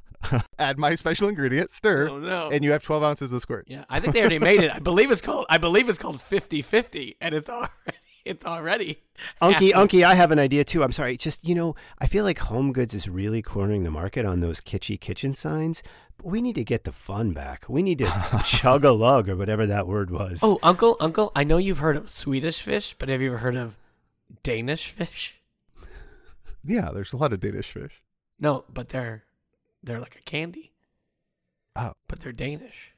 [0.58, 2.50] add my special ingredient, stir, Oh, no.
[2.50, 3.66] and you have 12 ounces of squirt.
[3.68, 4.70] Yeah, I think they already made it.
[4.72, 5.46] I believe it's called.
[5.48, 7.70] I believe it's called 50-50, and it's already.
[8.24, 9.00] It's already.
[9.42, 9.72] Unky, happening.
[9.72, 10.84] Unky, I have an idea too.
[10.84, 11.16] I'm sorry.
[11.16, 14.60] Just, you know, I feel like Home Goods is really cornering the market on those
[14.60, 15.82] kitschy kitchen signs.
[16.18, 17.64] But we need to get the fun back.
[17.68, 20.38] We need to chug a lug or whatever that word was.
[20.42, 23.56] Oh, uncle, uncle, I know you've heard of Swedish fish, but have you ever heard
[23.56, 23.76] of
[24.44, 25.34] Danish fish?
[26.64, 28.02] Yeah, there's a lot of Danish fish.
[28.38, 29.24] No, but they're
[29.82, 30.70] they're like a candy,
[31.74, 31.94] Oh.
[32.06, 32.91] but they're Danish.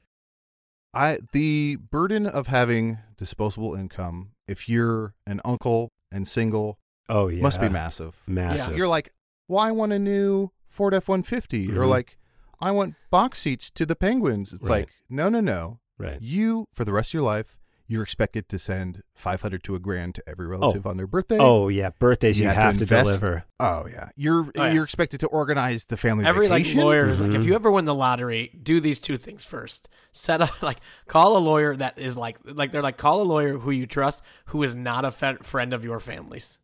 [0.94, 6.78] I the burden of having disposable income if you're an uncle and single
[7.08, 7.42] oh yeah.
[7.42, 8.16] must be massive.
[8.26, 8.76] Massive.
[8.76, 9.12] You're like,
[9.48, 11.88] well, I want a new Ford F one fifty, or Mhm.
[11.88, 12.18] like,
[12.60, 14.52] I want box seats to the Penguins.
[14.52, 14.80] It's Right.
[14.86, 15.80] like, no, no, no.
[15.98, 16.20] right.
[16.20, 19.78] You for the rest of your life, you're expected to send five hundred to a
[19.78, 21.36] grand to every relative on their birthday.
[21.38, 21.90] Oh yeah.
[21.98, 23.44] Birthdays you, You have have, to to, deliver.
[23.60, 24.72] Oh yeah, you're Oh, yeah.
[24.72, 26.78] you're expected to organize the family Every vacation.
[26.78, 27.46] like lawyer is like, if Mhm.
[27.46, 29.88] you ever win the lottery, do these two things first.
[30.12, 30.78] Set up like
[31.08, 34.22] call a lawyer that is like like they're like call a lawyer who you trust
[34.46, 36.58] who is not a fe- friend of your family's,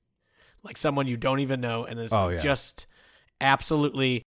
[0.62, 2.40] like someone you don't even know and is Oh, yeah.
[2.40, 2.86] just
[3.40, 4.22] absolutely.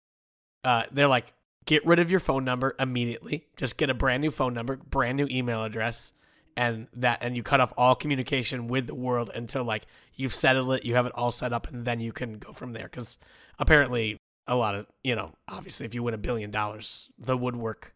[0.64, 1.32] Uh, they're like
[1.64, 3.46] get rid of your phone number immediately.
[3.56, 6.12] Just get a brand new phone number, brand new email address,
[6.56, 10.72] and that and you cut off all communication with the world until like you've settled
[10.74, 12.84] it, you have it all set up, and then you can go from there.
[12.84, 13.18] Because
[13.58, 17.94] apparently a lot of you know obviously if you win a billion dollars the woodwork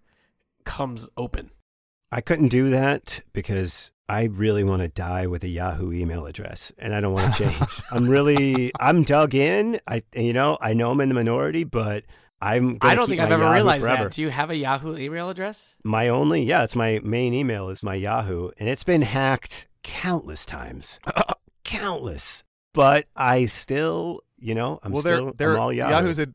[0.65, 1.51] comes open
[2.13, 6.71] I couldn't do that because I really want to die with a Yahoo email address,
[6.79, 7.83] and I don't want to change.
[7.91, 9.81] I'm really, I'm dug in.
[9.89, 12.05] I, you know, I know I'm in the minority, but
[12.41, 12.78] I'm.
[12.80, 14.05] I don't think i've ever Yahoo realized forever.
[14.05, 17.68] that do you have a yahoo email address My only, yeah, it's my main email
[17.70, 21.01] is my Yahoo, and it's been hacked countless times,
[21.64, 22.45] countless.
[22.74, 25.93] But I still, you know, I'm well, still they're, they're, I'm all Yahoo.
[25.93, 26.28] Yahoo's a,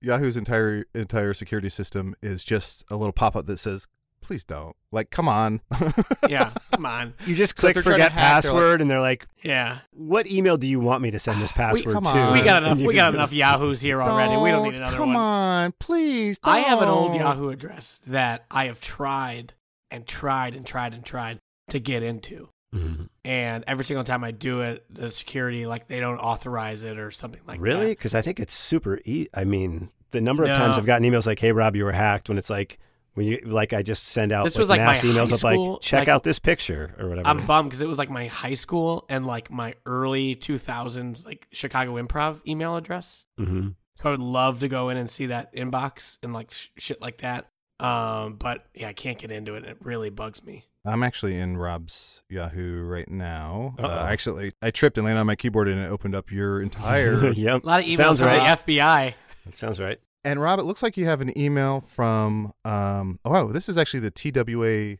[0.00, 3.86] Yahoo's entire entire security system is just a little pop up that says,
[4.24, 5.60] "Please don't." Like, come on.
[6.28, 8.90] yeah come on you just click they're trying to forget hack, they're like- password, and
[8.90, 12.30] they're like, yeah "What email do you want me to send this password come to?"
[12.32, 14.96] we got enough And we got can enough yahoos here already we don't need another
[14.96, 16.38] come one on, please.
[16.42, 19.52] i have an old yahoo address that i have tried
[19.90, 23.08] and tried and tried and tried to get into Mhm.
[23.24, 27.10] and every single time i do it the security like they don't authorize it or
[27.12, 27.74] something like really?
[27.76, 27.92] that Really?
[27.92, 29.00] Because I think it's super.
[29.04, 31.92] E- I mean, the number of times I've gotten emails like, "Hey, Rob, you were
[31.92, 32.78] hacked," when it's like.
[33.14, 35.34] When you like, I just send out This like, was, like, mass my emails high
[35.36, 37.28] of like, school, check like- out this picture or whatever.
[37.28, 41.46] I'm bummed because it was like my high school and like my early 2000s like
[41.52, 43.26] Chicago Improv email address.
[43.38, 46.68] hmm So I would love to go in and see that inbox and like sh-
[46.76, 47.46] shit like that.
[47.80, 49.58] Um, but yeah, I can't get into it.
[49.58, 50.64] and It really bugs me.
[50.86, 53.74] I'm actually in Rob's Yahoo right now.
[53.78, 54.06] Uh, Uh-oh.
[54.06, 57.30] actually, I tripped and landed on my keyboard and it opened up your entire.
[57.32, 57.62] yep.
[57.62, 58.58] A lot of emails Sounds from right.
[58.66, 59.14] the FBI.
[59.46, 59.98] That sounds right.
[60.24, 62.52] And Rob, it looks like you have an email from.
[62.64, 64.98] Um, oh, wow, this is actually the TWA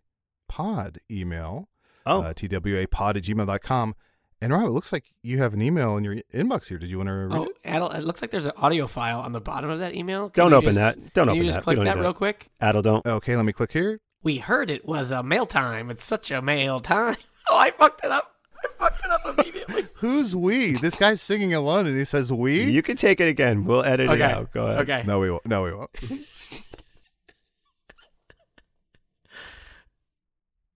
[0.48, 1.68] pod email.
[2.06, 3.94] Oh, uh, twapod at gmail.com.
[4.42, 6.76] And Rob, it looks like you have an email in your inbox here.
[6.76, 7.52] Did you want to read Oh, it?
[7.64, 10.28] Adal, it looks like there's an audio file on the bottom of that email.
[10.28, 11.14] Can don't open just- that.
[11.14, 11.64] Don't can open you just that.
[11.64, 12.50] Click don't that real quick?
[12.60, 13.06] Adal, don't.
[13.06, 14.00] Okay, let me click here.
[14.22, 15.90] We heard it was a mail time.
[15.90, 17.16] It's such a mail time.
[17.46, 18.33] Oh, I fucked it up.
[18.64, 19.86] I fucked it up immediately.
[19.94, 20.76] Who's we?
[20.78, 22.64] This guy's singing alone and he says we?
[22.64, 23.64] You can take it again.
[23.64, 24.52] We'll edit it out.
[24.52, 24.82] Go ahead.
[24.82, 25.02] Okay.
[25.06, 25.46] No, we won't.
[25.46, 25.90] No, we won't.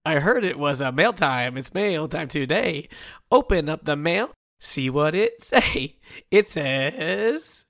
[0.04, 1.58] I heard it was a mail time.
[1.58, 2.88] It's mail time today.
[3.30, 4.30] Open up the mail.
[4.58, 5.96] See what it say.
[6.30, 7.64] It says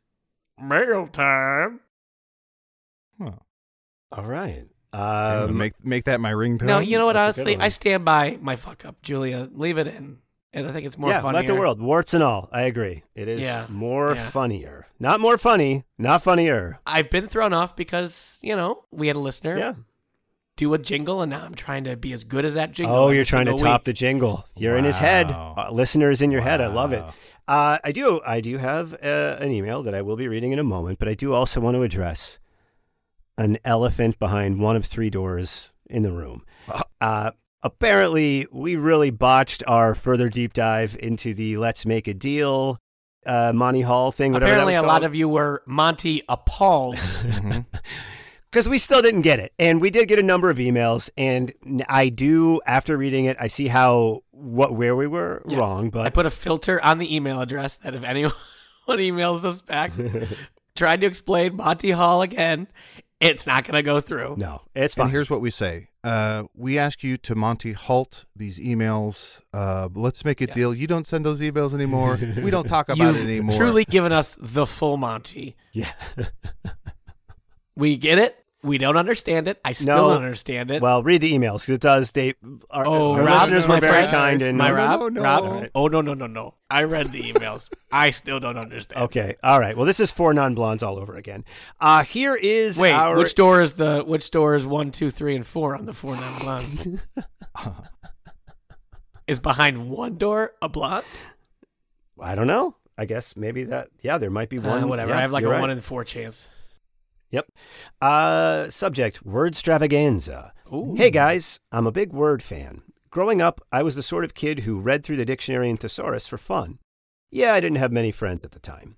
[0.62, 1.81] mail time.
[3.21, 3.33] Huh.
[4.12, 4.66] All right.
[4.93, 6.62] I'm Um, make make that my ringtone.
[6.62, 7.12] No, you know what?
[7.14, 7.57] That's Honestly.
[7.59, 9.49] I stand by my fuck up, Julia.
[9.53, 10.18] Leave it in,
[10.53, 11.41] and I think it's more yeah, funnier.
[11.41, 12.49] let the world warts and all.
[12.53, 13.03] I agree.
[13.14, 14.30] It is Yeah, more yeah.
[14.30, 16.80] funnier, not more funny, not funnier.
[16.86, 19.74] I've been thrown off because you know we had a listener Yeah.
[20.57, 22.97] do a jingle, and now I'm trying to be as good as that jingle.
[22.97, 23.84] Oh, you're trying to top week.
[23.84, 24.47] the jingle.
[24.57, 25.28] You're in his head.
[25.30, 25.55] Wow.
[25.57, 26.61] Uh, listeners in your head.
[26.62, 27.05] I love it.
[27.47, 28.20] Uh, I do.
[28.26, 31.09] I do have uh, an email that I will be reading in a moment, but
[31.09, 32.39] I do also want to address
[33.39, 36.45] an elephant behind one of three doors in the room.
[37.01, 37.30] Uh,
[37.62, 42.78] apparently, we really botched our further deep dive into the "Let's Make a Deal"
[43.24, 44.32] uh, Monty Hall thing.
[44.32, 46.97] Whatever Apparently, that a lot of you were Monty appalled.
[47.28, 47.64] Mhm.
[48.51, 51.53] because we still didn't get it, and we did get a number of emails, and
[51.89, 55.59] I do after reading it, I see how what where we were Yes.
[55.59, 58.32] wrong, But I put a filter on the email address that if anyone
[58.89, 59.93] emails us back,
[60.76, 62.68] tried to explain Monty Hall again,
[63.21, 64.37] it's not going to go through.
[64.39, 65.11] no, it's And fine.
[65.11, 65.89] here's what we say.
[66.05, 69.43] Uh, we ask you to Monty halt these emails.
[69.53, 70.73] Uh, let's make a deal.
[70.75, 72.16] You don't send those emails anymore.
[72.43, 73.57] we don't talk about You've it anymore.
[73.57, 75.57] truly given us the full Monty.
[75.73, 75.93] yeah.
[77.77, 78.37] We get it.
[78.62, 79.61] We don't understand it.
[79.64, 80.14] I still No.
[80.14, 80.82] don't understand it.
[80.82, 82.11] well, read the emails because it does.
[82.11, 82.34] They
[82.70, 85.09] our, oh, our Rob, listeners my were very friend, kind and my No, Rob, no,
[85.09, 85.22] no.
[85.22, 85.44] Rob.
[85.44, 85.70] Alright.
[85.76, 86.54] Oh no, no, no, no!
[86.68, 87.72] I read the emails.
[87.92, 89.00] I still don't understand.
[89.04, 89.76] Okay, all right.
[89.76, 91.44] Well, this is four non blondes all over again.
[91.80, 95.36] Uh here is Wait, our which door is the which door is one, two, three,
[95.36, 96.84] and four on the four non blondes?
[99.28, 101.04] is behind one door a blonde?
[102.20, 102.74] I don't know.
[102.96, 103.90] I guess maybe that.
[104.02, 104.82] Yeah, there might be one.
[104.82, 105.12] Uh, whatever.
[105.12, 105.61] Yeah, I have like a right.
[105.61, 106.48] one in four chance.
[107.31, 107.53] Yep.
[108.01, 110.53] Uh, subject word stravaganza.
[110.97, 112.83] Hey guys, I'm a big word fan.
[113.11, 116.26] Growing up, I was the sort of kid who read through the dictionary and thesaurus
[116.26, 116.79] for fun.
[117.31, 118.97] Yeah, I didn't have many friends at the time.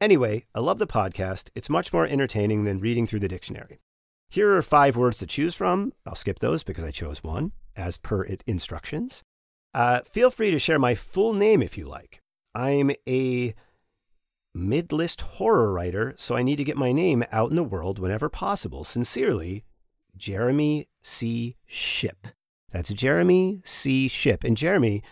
[0.00, 1.48] Anyway, I love the podcast.
[1.54, 3.80] It's much more entertaining than reading through the dictionary.
[4.28, 5.92] Here are five words to choose from.
[6.04, 9.22] I'll skip those because I chose one, as per it instructions.
[9.72, 12.20] Uh, feel free to share my full name if you like.
[12.54, 13.54] I'm a
[14.56, 17.98] mid list horror writer, so I need to get my name out in the world
[17.98, 18.84] whenever possible.
[18.84, 19.64] Sincerely,
[20.16, 21.56] Jeremy C.
[21.66, 22.26] Ship.
[22.72, 24.08] That's Jeremy C.
[24.08, 24.42] Ship.
[24.42, 25.02] And Jeremy,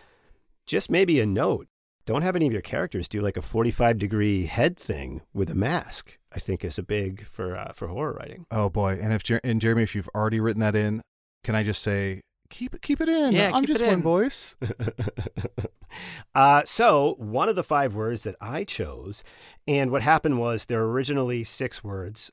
[0.67, 1.69] just maybe a note.
[2.07, 5.55] Don't have any of your characters do like a 45 degree head thing with a
[5.55, 6.19] mask.
[6.33, 8.47] I think is a big for uh, for horror writing.
[8.51, 8.99] Oh boy!
[9.01, 11.01] And if and Jeremy, if you've already written that in,
[11.45, 12.23] can I just say
[12.55, 13.33] keep it keep it in?
[13.33, 14.03] Yeah, I'm keep just it one in.
[14.03, 14.57] voice.
[16.35, 19.23] uh, so one of the five words that I chose,
[19.67, 22.31] and what happened was there were originally six words.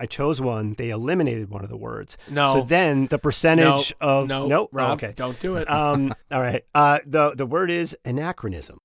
[0.00, 0.74] I chose one.
[0.74, 2.16] They eliminated one of the words.
[2.28, 2.54] No.
[2.54, 5.12] So then the percentage no, of no, no Rob, okay.
[5.14, 5.70] don't do it.
[5.70, 6.12] Um.
[6.30, 6.64] all right.
[6.74, 6.98] Uh.
[7.06, 8.78] The the word is anachronism.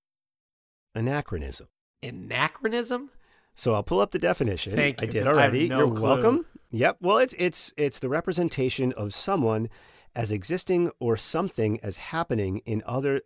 [0.93, 1.67] Anachronism.
[2.03, 3.09] Anachronism?
[3.55, 4.73] So I'll pull up the definition.
[4.75, 5.69] Thank I you, did 'cause I have already.
[5.69, 6.01] no You're clue.
[6.03, 6.45] welcome.
[6.69, 6.97] Yep.
[7.01, 9.69] Well, it's it's it's the representation of someone
[10.17, 13.21] as existing or something as happening in other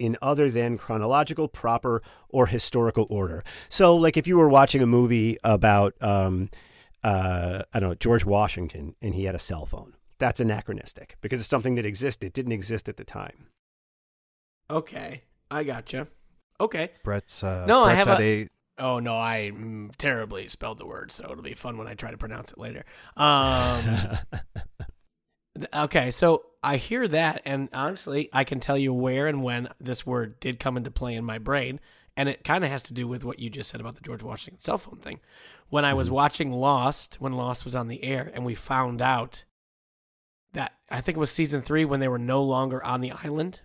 [0.00, 3.44] in other than chronological, proper, or historical order.
[3.68, 6.50] So, like if you were watching a movie about, um,
[7.04, 11.38] uh, I don't know, George Washington, and he had a cell phone, that's anachronistic because
[11.38, 13.46] it's something that existed, didn't exist at the time.
[14.68, 15.22] Okay.
[15.50, 16.08] I gotcha.
[16.60, 16.90] Okay.
[17.04, 20.78] Brett's uh, No, I Brett's have at a- a Oh no, I mm, terribly spelled
[20.78, 22.84] the word, so it'll be fun when I try to pronounce it later.
[23.16, 24.42] Um, th-
[25.74, 30.06] okay, so I hear that, and honestly, I can tell you where and when this
[30.06, 31.80] word did come into play in my brain,
[32.16, 34.22] and it kind of has to do with what you just said about the George
[34.22, 35.20] Washington cell phone thing.
[35.68, 39.44] When I was watching Lost, when Lost was on the air, and we found out
[40.52, 43.60] that I think it was season three when they were no longer on the island.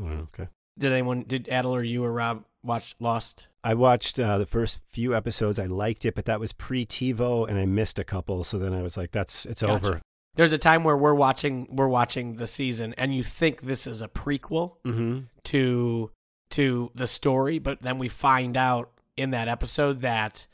[0.00, 0.48] okay.
[0.78, 3.46] Did anyone, did Adal or you or Rob watch Lost?
[3.62, 5.58] I watched uh, the first few episodes.
[5.58, 8.44] I liked it, but that was pre TiVo, and I missed a couple.
[8.44, 9.74] So then I was like, "That's it's Gotcha.
[9.74, 10.02] over."
[10.36, 14.02] There's a time where we're watching we're watching the season and you think this is
[14.02, 15.20] a prequel Mm-hmm.
[15.44, 16.10] to
[16.50, 20.46] to the story, but then we find out in that episode that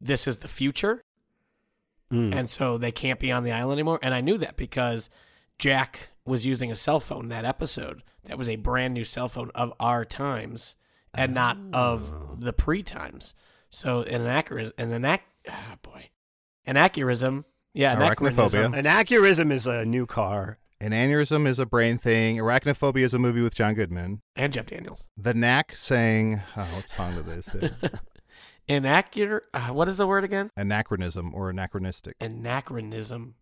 [0.00, 1.02] this is the future
[2.12, 2.34] Mm.
[2.34, 3.98] and so they can't be on the island anymore.
[4.02, 5.08] And I knew that because
[5.58, 8.02] Jack was using a cell phone that episode.
[8.24, 10.76] That was a brand new cell phone of our times
[11.14, 11.78] and not Oh.
[11.78, 13.34] of the pre times.
[13.70, 16.10] So in an anachronism, an anac, ah, boy,
[16.66, 18.72] an anachronism, yeah, anachronism.
[18.72, 18.78] Arachnophobia.
[18.78, 20.58] An acurism is a new car.
[20.80, 22.36] an aneurysm is a brain thing.
[22.38, 24.20] Arachnophobia is a movie with John Goodman.
[24.36, 25.06] and Jeff Daniels.
[25.16, 27.50] The Knack sang oh, what song did this?
[28.68, 29.44] Inaccurate.
[29.52, 30.50] Uh, what is the word again?
[30.56, 32.16] Anachronism or anachronistic.
[32.20, 33.34] Anachronism.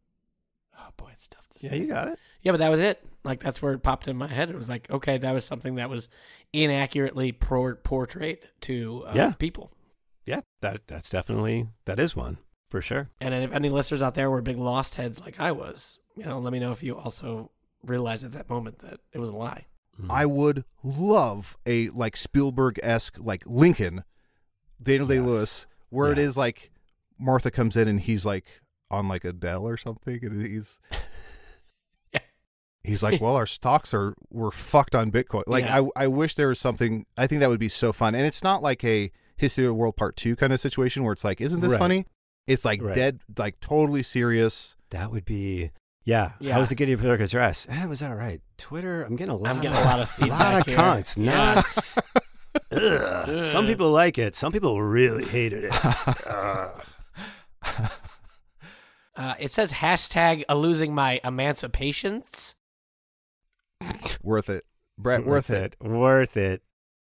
[0.78, 1.68] Oh boy, it's tough to say.
[1.68, 2.18] Yeah, you got it.
[2.40, 3.04] Yeah, but that was it.
[3.22, 4.48] Like that's where it popped in my head.
[4.48, 6.08] It was like, okay, that was something that was
[6.54, 9.32] inaccurately por- portrayed to uh, Yeah.
[9.38, 9.70] people.
[10.24, 12.38] Yeah, that that's definitely that is one
[12.70, 13.10] for sure.
[13.20, 16.38] And if any listeners out there were big lost heads like I was, you know,
[16.38, 17.50] let me know if you also
[17.82, 19.66] realized at that moment that it was a lie.
[20.00, 20.10] Mm-hmm.
[20.10, 24.04] I would love a like Spielberg esque like Lincoln,
[24.82, 25.26] Daniel Day Yes.
[25.26, 26.24] Lewis, where it Yeah.
[26.24, 26.70] is like
[27.18, 28.46] Martha comes in and he's like
[28.90, 30.80] on like a Dell or something, and he's
[32.12, 32.20] Yeah.
[32.82, 35.42] he's like, well, our stocks are we're fucked on Bitcoin.
[35.46, 35.82] Like Yeah.
[35.96, 37.04] I I wish there was something.
[37.16, 39.74] I think that would be so fun, and it's not like a History of the
[39.74, 41.78] World Part Two kind of situation where it's like, isn't this Right.
[41.78, 42.06] funny?
[42.50, 42.94] It's like Right.
[42.94, 44.74] dead, like totally serious.
[44.90, 45.70] That would be
[46.04, 46.32] yeah.
[46.40, 46.54] Yeah.
[46.54, 47.66] How was the Gideon Parker dress?
[47.70, 48.40] Eh, was that all right?
[48.58, 49.02] Twitter.
[49.04, 49.48] I'm getting a lot.
[49.50, 50.20] I'm getting of, a lot of feedback.
[50.20, 50.76] a feedback lot of here.
[50.76, 51.16] cons.
[51.16, 51.98] Nuts.
[52.72, 53.44] Ugh.
[53.44, 54.34] Some people like it.
[54.34, 55.72] Some people really hated it.
[59.16, 62.56] Uh, it says hashtag a losing my emancipations.
[64.22, 64.64] Worth it,
[64.96, 65.26] Brett.
[65.26, 65.76] Worth it.
[65.80, 66.62] Worth it.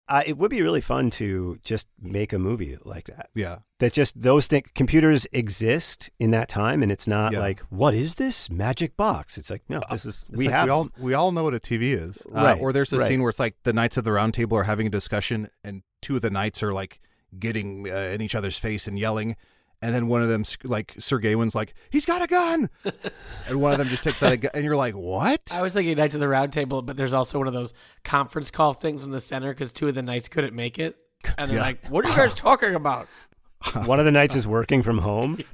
[0.10, 3.30] Uh, it would be really fun to just make a movie like that.
[3.34, 3.60] Yeah.
[3.80, 7.40] That just those things, computers exist in that time, and it's not Yeah.
[7.40, 9.38] like, what is this magic box?
[9.38, 10.66] It's like, no, this is It's we like have.
[10.66, 13.08] we all we all know what a TV is, uh, Right, or there's a right.
[13.08, 15.84] scene where it's like the knights of the round table are having a discussion, and
[16.02, 17.00] two of the knights are like
[17.40, 19.36] getting uh, in each other's face and yelling,
[19.84, 22.70] and then one of them like Sir Gawain's like he's got a gun,
[23.48, 25.42] and one of them just takes out a gun, and you're like what?
[25.54, 27.74] I was thinking Knights of the Round Table, but there's also one of those
[28.04, 30.98] conference call things in the center because two of the knights couldn't make it.
[31.38, 31.64] And they're Yeah.
[31.64, 33.08] like, what are you guys talking about?
[33.86, 35.40] One of the knights is working from home.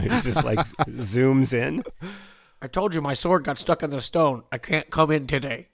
[0.00, 1.84] He just like zooms in.
[2.60, 4.42] I told you my sword got stuck in the stone.
[4.50, 5.68] I can't come in today.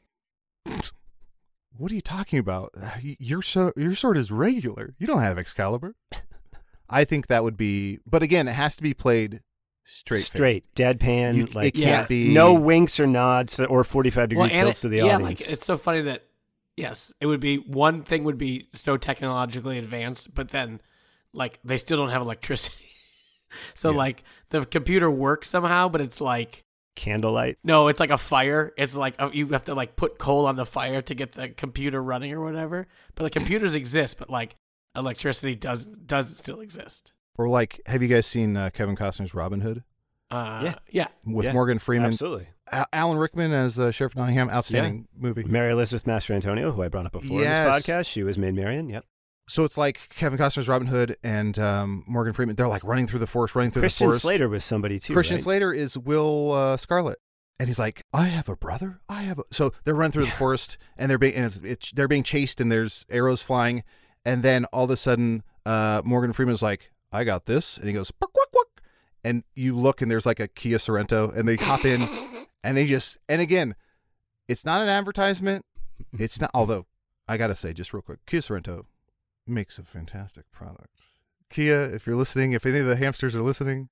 [1.77, 2.71] What are you talking about?
[2.81, 4.95] Uh, your so your sword is regular.
[4.99, 5.95] You don't have Excalibur.
[6.89, 9.41] I think that would be, but again, it has to be played
[9.85, 10.23] straight.
[10.23, 11.35] straight, deadpan.
[11.37, 14.83] You- like it can't be no winks or nods or forty-five degree and tilts it-
[14.83, 15.23] to the yeah, audience.
[15.41, 16.25] like it's so funny that
[16.77, 20.81] yes, it would be one thing would be so technologically advanced, but then
[21.33, 22.77] like they still don't have electricity.
[23.75, 23.97] so Yeah.
[23.99, 26.65] like the computer works somehow, but it's like
[26.95, 27.57] Candlelight.
[27.65, 28.73] no, it's like a fire.
[28.77, 31.49] It's like uh, you have to like put coal on the fire to get the
[31.49, 32.87] computer running or whatever.
[33.15, 34.57] But the computers exist, but like
[34.97, 37.13] electricity does doesn't still exist.
[37.37, 39.83] Or like, have you guys seen uh, Kevin Costner's Robin Hood
[40.31, 40.75] Uh, Yeah.
[40.91, 41.09] yeah.
[41.25, 42.13] with Yeah, Morgan Freeman?
[42.13, 42.49] Absolutely.
[42.71, 45.45] Al- Alan Rickman as uh, Sheriff Nottingham, outstanding movie.
[45.45, 47.57] Mary Elizabeth Mastrantonio, who I brought up before Yes.
[47.67, 48.89] in this podcast, she was Maid Marian.
[48.89, 49.05] Yep.
[49.49, 52.55] So it's like Kevin Costner's Robin Hood and um, Morgan Freeman.
[52.57, 54.23] They're like running through the forest, running through Christian the forest.
[54.25, 55.13] Christian Slater was somebody too.
[55.15, 55.43] Christian right?
[55.43, 57.19] Slater is Will uh, Scarlet,
[57.59, 59.01] and he's like, "I have a brother.
[59.09, 59.43] I have." a...
[59.51, 62.61] So they're running through the forest, and they're being and it's, it's they're being chased,
[62.61, 63.83] and there's arrows flying,
[64.25, 67.93] and then all of a sudden, uh, Morgan Freeman's like, "I got this," and he
[67.93, 68.83] goes, "Buck, buck, buck,"
[69.25, 72.09] and you look, and there's like a Kia Sorento, and they hop in,
[72.65, 73.75] and they just, and again,
[74.49, 75.65] it's not an advertisement.
[76.19, 76.51] It's not.
[76.55, 76.87] Although
[77.29, 78.85] I gotta say, just real quick, Kia Sorento
[79.47, 80.89] makes a fantastic product.
[81.51, 83.89] Kia, if you're listening, if any of the hamsters are listening,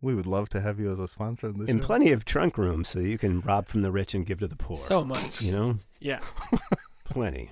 [0.00, 1.86] we would love to have you as a sponsor in the And show.
[1.86, 4.56] plenty of trunk room so you can rob from the rich and give to the
[4.56, 4.76] poor.
[4.78, 5.40] So much.
[5.42, 6.20] you know, Yeah.
[7.04, 7.50] plenty.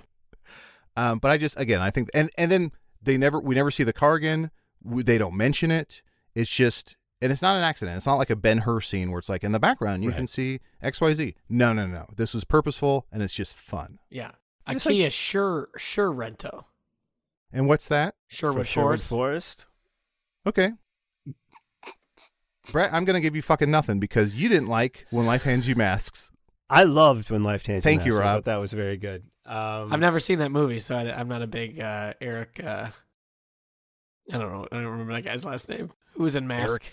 [0.95, 2.71] Um, but I just again, I think, and and then
[3.01, 4.51] they never, we never see the car again.
[4.83, 6.01] We, they don't mention it.
[6.35, 7.97] It's just, and it's not an accident.
[7.97, 10.17] It's not like a Ben Hur scene where it's like in the background you Right.
[10.17, 11.35] can see X Y Z.
[11.49, 12.07] No, no, no.
[12.15, 13.99] This was purposeful, and it's just fun.
[14.09, 14.31] Yeah.
[14.67, 16.65] A Just like- Sure Sure Rento.
[17.51, 18.15] And what's that?
[18.27, 19.07] Sherwood For Sherwood Forest.
[19.09, 19.65] Forest.
[20.47, 20.71] Okay.
[22.71, 25.75] Brett, I'm gonna give you fucking nothing because you didn't like when life hands you
[25.75, 26.31] masks.
[26.73, 27.83] I loved when Life Changed.
[27.83, 28.23] Thank you, Master.
[28.23, 28.35] I Rob.
[28.37, 29.23] thought that was very good.
[29.45, 32.59] Um, I've never seen that movie, so I, am not a big uh, Eric.
[32.63, 32.89] Uh,
[34.31, 34.67] I don't know.
[34.71, 35.91] I don't remember that guy's last name.
[36.13, 36.83] Who was in Mask?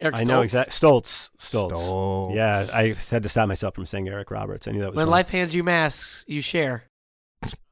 [0.00, 0.16] Eric.
[0.18, 0.72] I know exactly.
[0.72, 1.30] Stoltz.
[1.38, 1.72] Stoltz.
[1.72, 2.34] Stoltz.
[2.34, 4.66] Yeah, I had to stop myself from saying Eric Roberts.
[4.66, 5.12] I knew that was When wrong.
[5.12, 6.84] life hands you masks, you share.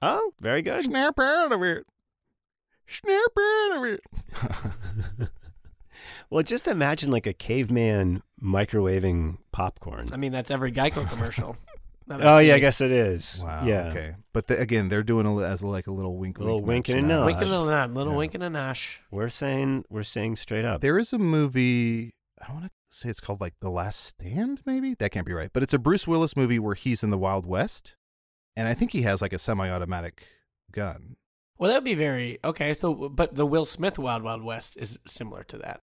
[0.03, 0.85] Oh, very good.
[0.85, 1.87] Snap out of it.
[2.89, 5.29] Snap out of it.
[6.31, 10.09] well, just imagine like a caveman microwaving popcorn.
[10.13, 11.57] I mean, that's every Geico commercial.
[12.13, 13.39] Oh yeah, I guess it is.
[13.41, 13.65] Wow.
[13.65, 13.87] Yeah.
[13.91, 14.15] Okay.
[14.33, 16.99] But the, again, they're doing it as like a little wink, A little wink, wink
[16.99, 17.27] and a nod.
[17.27, 18.19] Wink and a nod, little Yeah.
[18.19, 18.97] wink and a nosh.
[19.13, 20.81] We're saying we're saying straight up.
[20.81, 22.15] There is a movie.
[22.45, 24.61] I want to say it's called like The Last Stand.
[24.67, 27.19] Maybe that can't be right, but it's a Bruce Willis movie where he's in the
[27.19, 27.95] Wild West,
[28.57, 30.27] and I think he has like a semi-automatic
[30.73, 31.15] gun.
[31.59, 32.75] Well, that would be very okay.
[32.75, 35.81] So, but the Will Smith Wild Wild West is similar to that.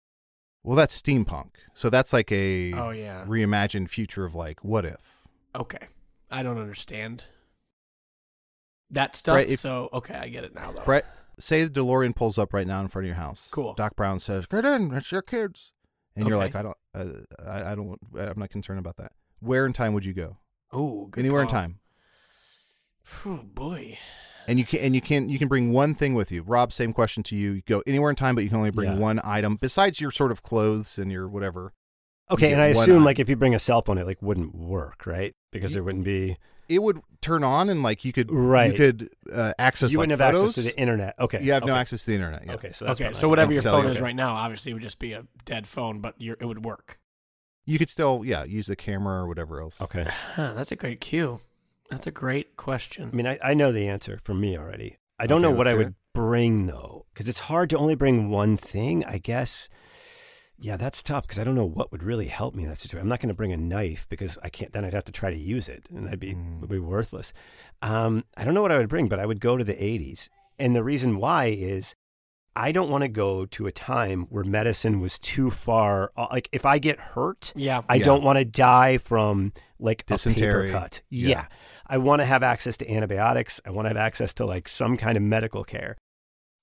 [0.64, 3.26] Well, that's steampunk, so that's like a Oh yeah.
[3.28, 5.28] reimagined future of like what if.
[5.56, 5.88] Okay,
[6.32, 7.26] I don't understand
[8.90, 9.36] that stuff.
[9.36, 10.84] Right, if- so okay, I get it now though.
[10.86, 11.06] Brett,
[11.40, 13.50] say the DeLorean pulls up right now in front of your house.
[13.52, 13.74] Cool.
[13.74, 15.74] Doc Brown says, "Get in, it's your kids,"
[16.16, 17.06] and you're like, "I don't, uh,
[17.46, 19.12] I, I don't, I'm not concerned about that."
[19.42, 20.38] Where in time would you go?
[20.72, 21.80] Good Anywhere in time.
[23.26, 23.98] Oh boy.
[24.48, 26.44] And you can and you can you can bring one thing with you.
[26.44, 27.52] Rob, same question to you.
[27.54, 28.98] You go anywhere in time, but you can only bring Yeah.
[28.98, 31.74] one item besides your sort of clothes and your whatever.
[32.32, 33.06] okay, you and I assume eye.
[33.06, 35.34] like if you bring a cell phone, it like wouldn't work, right?
[35.52, 36.38] Because Ye- there wouldn't be
[36.70, 38.72] It would turn on and like you could Right.
[38.72, 40.50] you could uh, access you like, wouldn't have photos.
[40.52, 41.16] access to the internet.
[41.20, 42.46] Okay, You have no access to the internet.
[42.46, 42.54] Yeah.
[42.56, 44.04] Okay, so that's okay, what so whatever your phone is Okay.
[44.04, 47.00] right now, obviously, it would just be a dead phone, but you're, it would work.
[47.66, 49.82] You could still yeah use the camera or whatever else.
[49.82, 50.06] Okay.
[50.36, 51.40] Huh, that's a great cue.
[51.94, 53.10] That's a great question.
[53.12, 54.98] I mean, I, I know the answer for me already.
[55.20, 55.94] I don't Okay, know what I would it.
[56.14, 59.06] bring though, because it's hard to only bring one thing.
[59.06, 59.70] I guess.
[60.58, 63.02] Yeah, that's tough because I don't know what would really help me in that situation.
[63.04, 64.72] I'm not going to bring a knife because I can't.
[64.72, 66.62] Then I'd have to try to use it, and that'd be Mm.
[66.62, 67.34] would be worthless.
[67.82, 70.30] Um, I don't know what I would bring, but I would go to the '80s,
[70.60, 71.96] and the reason why is
[72.56, 76.12] I don't want to go to a time where medicine was too far.
[76.16, 77.82] uh, Like if I get hurt, Yeah.
[77.90, 78.04] I Yeah.
[78.06, 80.70] don't want to die from like Dysentery.
[80.70, 81.02] a paper cut.
[81.10, 81.30] Yeah.
[81.30, 81.46] Yeah.
[81.88, 83.60] I want to have access to antibiotics.
[83.66, 85.98] I want to have access to like some kind of medical care.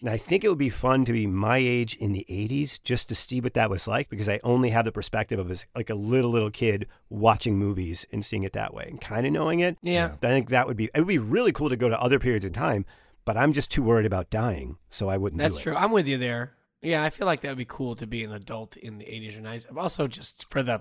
[0.00, 3.08] And I think it would be fun to be my age in the 80s just
[3.10, 5.90] to see what that was like because I only have the perspective of as like
[5.90, 9.60] a little little kid watching movies and seeing it that way and kind of knowing
[9.60, 9.76] it.
[9.82, 10.12] Yeah.
[10.22, 12.46] I think that would be it would be really cool to go to other periods
[12.46, 12.86] of time,
[13.26, 15.62] but I'm just too worried about dying, so I wouldn't That's do it.
[15.64, 15.76] true.
[15.76, 16.54] I'm with you there.
[16.80, 19.36] Yeah, I feel like that would be cool to be an adult in the 80s
[19.36, 19.76] or 90s.
[19.76, 20.80] Also, just for the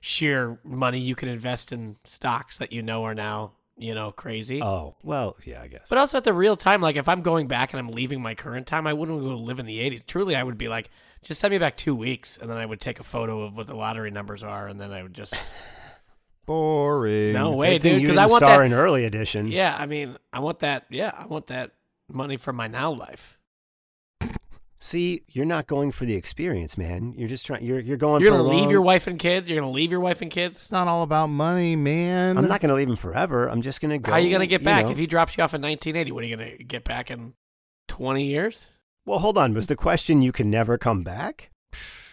[0.00, 4.62] sheer money you can invest in stocks that you know are now, you know, crazy.
[4.62, 5.86] Oh, well, yeah, I guess.
[5.88, 8.34] But also at the real time, like if I'm going back and I'm leaving my
[8.34, 10.06] current time, I wouldn't go live in the 80s.
[10.06, 10.90] Truly, I would be like,
[11.22, 13.66] just send me back two weeks, and then I would take a photo of what
[13.66, 15.34] the lottery numbers are, and then I would just.
[16.46, 17.32] Boring.
[17.32, 18.02] No way, dude.
[18.02, 18.66] Because I want star that.
[18.66, 19.48] in early edition.
[19.48, 20.84] Yeah, I mean, I want that.
[20.90, 21.72] Yeah, I want that
[22.08, 23.33] money for my now life.
[24.84, 27.14] See, you're not going for the experience, man.
[27.16, 27.64] You're just trying.
[27.64, 28.20] You're you're going.
[28.20, 29.48] You're gonna leave long- your wife and kids.
[29.48, 30.56] You're gonna leave your wife and kids.
[30.56, 32.36] It's not all about money, man.
[32.36, 33.48] I'm not going to leave him forever.
[33.48, 34.10] I'm just going to go.
[34.10, 34.90] How are you gonna get back know.
[34.90, 36.12] if he drops you off in 1980?
[36.12, 37.32] What are you gonna get back in
[37.88, 38.66] 20 years?
[39.06, 39.54] Well, hold on.
[39.54, 41.50] Was the question you can never come back?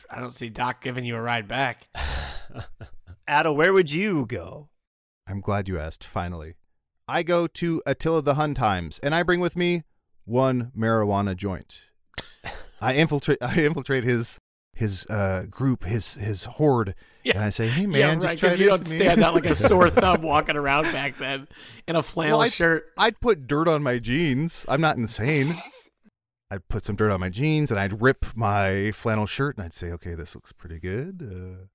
[0.10, 1.90] I don't see Doc giving you a ride back.
[3.30, 4.70] Ada, where would you go?
[5.28, 6.56] I'm glad you asked, finally.
[7.06, 9.84] I go to Attila the Hun times, and I bring with me
[10.24, 11.91] one marijuana joint.
[12.82, 14.40] I infiltrate I infiltrate his
[14.74, 17.34] his uh, group, his his horde, Yeah.
[17.36, 18.38] and I say, "Hey man, yeah, just right.
[18.38, 21.48] try Because you don't man." stand out like a sore thumb walking around back then
[21.88, 22.86] in a flannel Well, I- shirt.
[22.98, 24.66] I'd put dirt on my jeans.
[24.68, 25.56] I'm not insane.
[26.50, 29.72] I'd put some dirt on my jeans and I'd rip my flannel shirt and I'd
[29.74, 31.66] say, "Okay, this looks pretty good." Uh,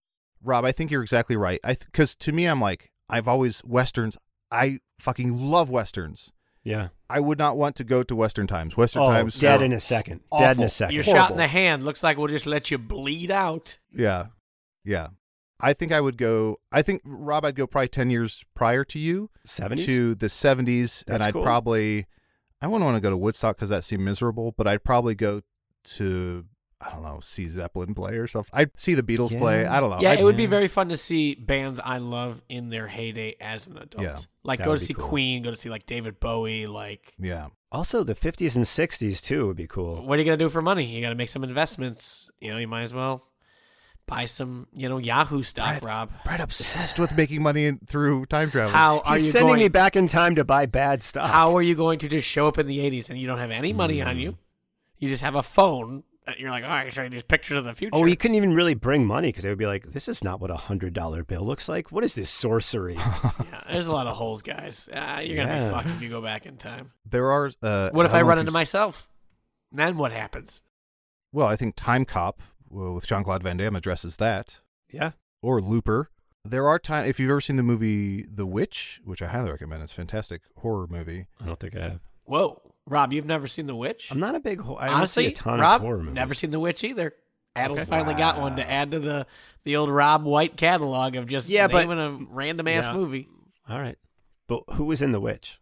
[0.43, 1.61] Rob, I think you're exactly right.
[1.65, 4.17] I because to me, I'm like, I've always westerns.
[4.51, 6.33] I fucking love westerns.
[6.67, 6.89] Yeah.
[7.09, 8.77] I would not want to go to Western times.
[8.77, 10.21] Western Oh, times, dead are- in a second.
[10.37, 10.95] Dead in a second.
[10.97, 11.23] You're horrible.
[11.23, 11.85] shot in the hand.
[11.85, 13.79] Looks like we'll just let you bleed out.
[13.93, 14.27] Yeah,
[14.85, 15.09] yeah.
[15.61, 16.57] I think I would go.
[16.73, 19.85] I think Rob, I'd go probably ten years prior to you 70s?
[19.87, 21.45] to the seventies, and I'd cool.
[21.45, 22.07] probably.
[22.61, 25.43] I wouldn't want to go to Woodstock because that seemed miserable, but I'd probably go
[25.85, 26.45] to
[26.81, 28.51] I don't know, see Zeppelin play or something.
[28.53, 29.65] I'd see the Beatles play.
[29.65, 29.99] I don't know.
[30.01, 33.35] yeah, I'd- it would be very fun to see bands I love in their heyday
[33.41, 34.03] as an adult.
[34.05, 35.09] Yeah, like go to see cool.
[35.09, 36.67] Queen, go to see like David Bowie.
[36.67, 37.49] Like, yeah.
[37.73, 40.05] Also, the 50s and 60s, too, would be cool.
[40.05, 40.85] what are you gonna do for money?
[40.85, 42.31] You got to make some investments.
[42.41, 43.23] You know, you might as well
[44.07, 46.11] buy some, you know, Yahoo stock, Brad, Rob.
[46.25, 48.71] Brad obsessed with making money in, through time travel.
[48.71, 49.61] How are He's you sending going?
[49.61, 51.29] me back in time to buy bad stuff.
[51.29, 53.51] How are you going to just show up in the 80s and you don't have
[53.51, 54.21] any money on Mm.
[54.21, 54.39] you?
[54.99, 56.05] You just have a phone.
[56.27, 57.91] And You're like, oh, I can show you these pictures of the future.
[57.95, 60.41] Oh, you couldn't even really bring money because they would be like, "This is not
[60.41, 61.93] what a hundred dollar bill looks like.
[61.93, 64.89] What is this sorcery?" yeah, there's a lot of holes, guys.
[64.93, 65.69] Uh, you're gonna Yeah.
[65.69, 66.93] be fucked if you go back in time.
[67.09, 67.47] there are.
[67.63, 69.09] Uh, What if don't I run into myself?
[69.73, 70.63] Then what happens?
[71.33, 74.61] Well, I think Time Cop with Jean Claude Van Damme addresses that.
[74.91, 75.13] yeah,
[75.43, 76.11] or Looper.
[76.45, 79.83] There are time if you've ever seen the movie The Witch, which I highly recommend.
[79.83, 81.27] It's a fantastic horror movie.
[81.41, 82.01] I don't think I have.
[82.25, 84.09] Whoa, Rob, you've never seen The Witch?
[84.11, 84.61] I'm not a big.
[84.61, 86.15] Ho- I don't Honestly, see a ton Rob, of horror movies.
[86.15, 87.13] never seen The Witch either.
[87.57, 87.89] Adal's Okay.
[87.91, 89.27] finally got one to add to the
[89.65, 92.93] the old Rob White catalog of just Yeah, but- naming a random ass Yeah.
[92.95, 93.29] movie.
[93.69, 93.99] All right,
[94.47, 95.59] but who was in The Witch?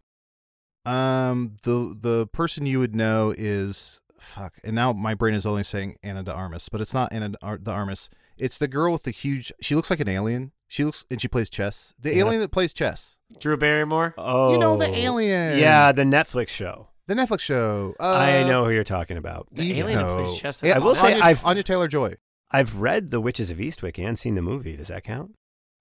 [0.85, 5.63] Um, the the person you would know is fuck, and now my brain is only
[5.63, 8.09] saying Ana de Armas, but it's not Ana de de Armas.
[8.37, 9.51] It's the girl with the huge.
[9.61, 10.51] She looks like an alien.
[10.67, 11.93] She looks and she plays chess.
[11.99, 12.23] The Yeah.
[12.25, 13.17] alien that plays chess.
[13.39, 14.13] Drew Barrymore.
[14.17, 15.57] Oh, You know the alien.
[15.57, 16.89] Yeah, the Netflix show.
[17.07, 17.95] The Netflix show.
[17.99, 19.47] Uh, I know who you're talking about.
[19.51, 20.23] The you alien that know.
[20.25, 20.61] plays chess.
[20.63, 22.15] Yeah, I will say Anya, I've- Anya Taylor Joy.
[22.51, 24.75] I've read The Witches of Eastwick and seen the movie.
[24.77, 25.35] Does that count?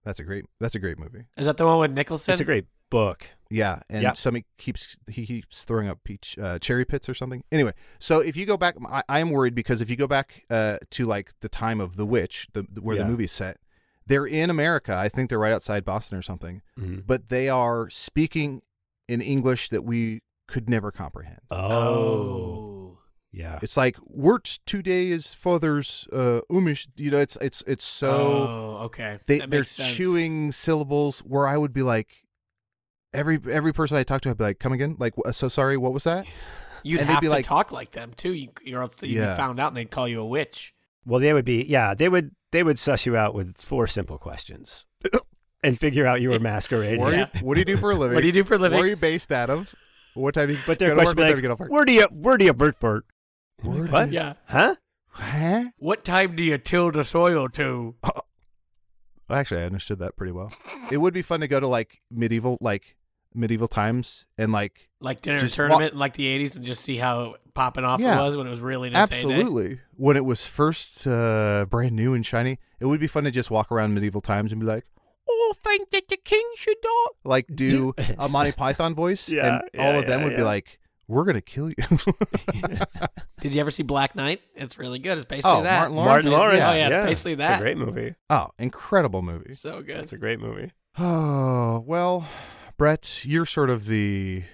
[0.05, 0.45] That's a great.
[0.61, 1.25] That's a great movie.
[1.37, 2.33] Is that the one with Nicholson?
[2.33, 3.27] It's a great book.
[3.51, 4.13] Yeah, and Yeah.
[4.15, 7.43] somebody keeps he keeps throwing up peach uh, cherry pits or something.
[7.51, 10.45] Anyway, so if you go back, I, I am worried because if you go back
[10.51, 13.05] uh, to like the time of the witch, the, the- where Yeah.
[13.05, 13.59] the movie's set,
[14.07, 14.95] they're in America.
[14.95, 17.07] I think they're right outside Boston or something, Mhm.
[17.07, 18.61] but they are speaking
[19.09, 21.41] in English that we could never comprehend.
[21.51, 22.99] Oh.
[23.33, 23.59] yeah.
[23.63, 26.87] It's like Wurt today is father's uh, umish.
[26.97, 29.19] You know, it's it's it's so oh, okay.
[29.27, 29.93] they That they're sense.
[29.95, 32.23] chewing syllables where I would be like.
[33.13, 34.97] Every every person I talk to, I'd be like, "Come again?
[34.99, 35.77] Like, so sorry.
[35.77, 36.27] What was that?"
[36.83, 38.33] You'd and have be to like- talk like them too.
[38.33, 39.31] You you're you'd Yeah.
[39.35, 40.75] be found out and they'd call you a witch.
[41.07, 41.65] Well, they would be.
[41.65, 42.33] Yeah, they would.
[42.51, 44.85] They would suss you out with four simple questions,
[45.63, 47.01] and figure out you were masquerading.
[47.01, 47.27] What, Yeah.
[47.33, 48.17] do you, what do you do for a living?
[48.17, 48.79] What do you do for a living?
[48.79, 49.73] Where are you based out of?
[50.15, 51.17] What time you But go their question work?
[51.17, 51.71] would What time you get off work?
[51.71, 53.05] "Where do you where do you vote for?"
[53.63, 54.09] Where do What?
[54.09, 54.35] you- Yeah.
[54.49, 54.75] Huh?
[55.11, 55.65] Huh?
[55.79, 57.95] What time do you till the soil to?
[59.31, 60.53] Actually, I understood that pretty well.
[60.91, 62.97] It would be fun to go to like medieval, like
[63.35, 66.83] medieval times, and like like dinner Just wa- tournament in like the '80s and just
[66.85, 68.19] see how popping off Yeah.
[68.19, 69.03] it was when it was really in heyday?
[69.03, 69.81] Absolutely.
[69.97, 73.51] When it was first uh, brand new and shiny, it would be fun to just
[73.51, 75.04] walk around medieval times and be like, "Oh,
[75.65, 79.93] think that the king should die." Like do a Monty Python voice, Yeah, and all
[79.95, 81.75] yeah, of them yeah, would be like, "We're gonna kill you."
[83.41, 84.41] Did you ever see Black Knight?
[84.55, 85.19] It's really good.
[85.19, 85.79] It's basically Oh, that.
[85.91, 86.25] Martin Lawrence?
[86.25, 86.63] Martin Lawrence.
[86.65, 87.61] Oh, yeah, yeah, it's basically It's that.
[87.61, 88.15] a great movie.
[88.31, 89.55] oh, incredible movie.
[89.55, 89.97] So good.
[89.97, 90.71] It's a great movie.
[90.99, 92.27] Oh well,
[92.79, 94.45] Brett, you're sort of the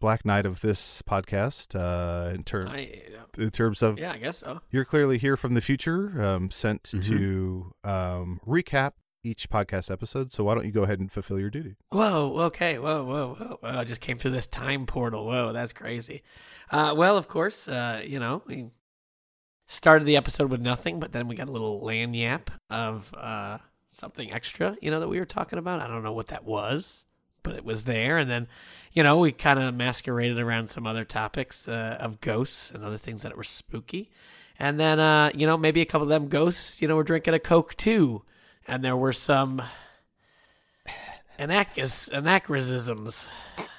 [0.00, 3.02] Black Knight of this podcast uh, in, ter- I,
[3.38, 4.60] in terms of yeah, I guess so.
[4.70, 7.02] You're clearly here from the future, um, sent Mhm.
[7.04, 8.92] to um, recap
[9.22, 10.32] each podcast episode.
[10.32, 11.76] So why don't you go ahead and fulfill your duty?
[11.90, 13.78] Whoa, okay, whoa, whoa, whoa, whoa.
[13.78, 15.26] I just came through this time portal.
[15.26, 16.22] Whoa, that's crazy.
[16.70, 18.70] Uh, well, of course, uh, you know, we
[19.66, 23.58] started the episode with nothing, but then we got a little lagniappe of uh,
[23.92, 25.80] something extra, you know, that we were talking about.
[25.80, 27.04] I don't know what that was,
[27.42, 28.18] but it was there.
[28.18, 28.48] And then,
[28.92, 32.96] you know, we kind of masqueraded around some other topics uh, of ghosts and other
[32.96, 34.10] things that were spooky.
[34.58, 37.34] And then, uh, you know, maybe a couple of them ghosts, you know, were drinking
[37.34, 38.22] a Coke too.
[38.66, 39.62] And there were some
[41.38, 43.30] anachis, anachronisms.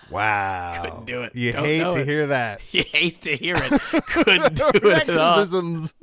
[0.09, 0.81] Wow.
[0.83, 1.35] Couldn't do it.
[1.35, 2.07] You Don't hate to it.
[2.07, 2.59] hear that.
[2.71, 3.81] You hate to hear it.
[4.07, 5.39] Couldn't do it at all.
[5.39, 5.93] Exorcisms.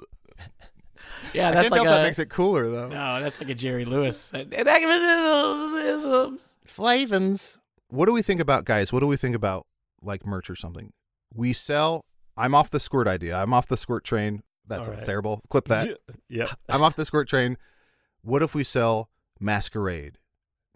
[1.35, 2.89] Yeah, I that's can't like tell a if that makes it cooler though.
[2.89, 3.21] no.
[3.21, 4.33] That's like a Jerry Lewis.
[4.33, 6.57] Anachronisms.
[6.65, 7.59] Flavins.
[7.89, 8.91] What do we think about guys?
[8.93, 9.67] What do we think about
[10.03, 10.93] like merch or something?
[11.35, 12.05] We sell.
[12.37, 13.37] I'm off the squirt idea.
[13.37, 14.43] I'm off the squirt train.
[14.69, 15.07] That All sounds right.
[15.07, 15.43] terrible.
[15.51, 15.99] Clip that.
[16.29, 16.53] yeah.
[16.69, 17.57] I'm off the squirt train.
[18.29, 19.09] What if we sell
[19.41, 20.19] masquerade?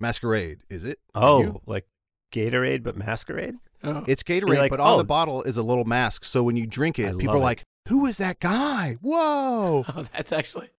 [0.00, 0.98] Masquerade, is it?
[1.14, 1.61] Oh, You?
[1.66, 1.86] like
[2.32, 3.57] Gatorade, but masquerade.
[3.84, 4.05] Oh.
[4.09, 4.96] It's Gatorade, like, but on oh.
[4.96, 6.24] the bottle is a little mask.
[6.24, 7.40] So when you drink it, I people are it.
[7.40, 8.96] like, "Who is that guy?
[9.03, 10.70] Whoa!" Oh, that's actually.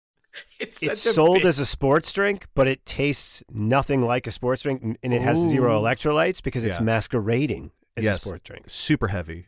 [0.59, 4.31] It's, It's a sold big- as a sports drink, but it tastes nothing like a
[4.31, 6.85] sports drink, and- and it has zero electrolytes because it's Yeah.
[6.85, 8.17] masquerading as Yes.
[8.17, 8.65] a sports drink.
[8.71, 9.45] Super heavy,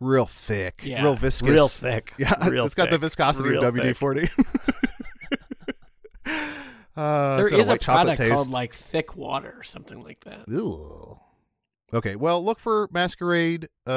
[0.00, 1.04] real thick, Yeah.
[1.04, 2.12] real viscous, Real thick.
[2.18, 3.72] Yeah, Real it's got the viscosity Real of.
[3.76, 4.28] WD forty.
[6.96, 10.02] Uh, There it's got is a white chocolate product called like thick water or something
[10.02, 10.48] like that.
[10.48, 11.18] Ew.
[11.94, 13.68] Okay, well, look for Masquerade.
[13.86, 13.90] Uh,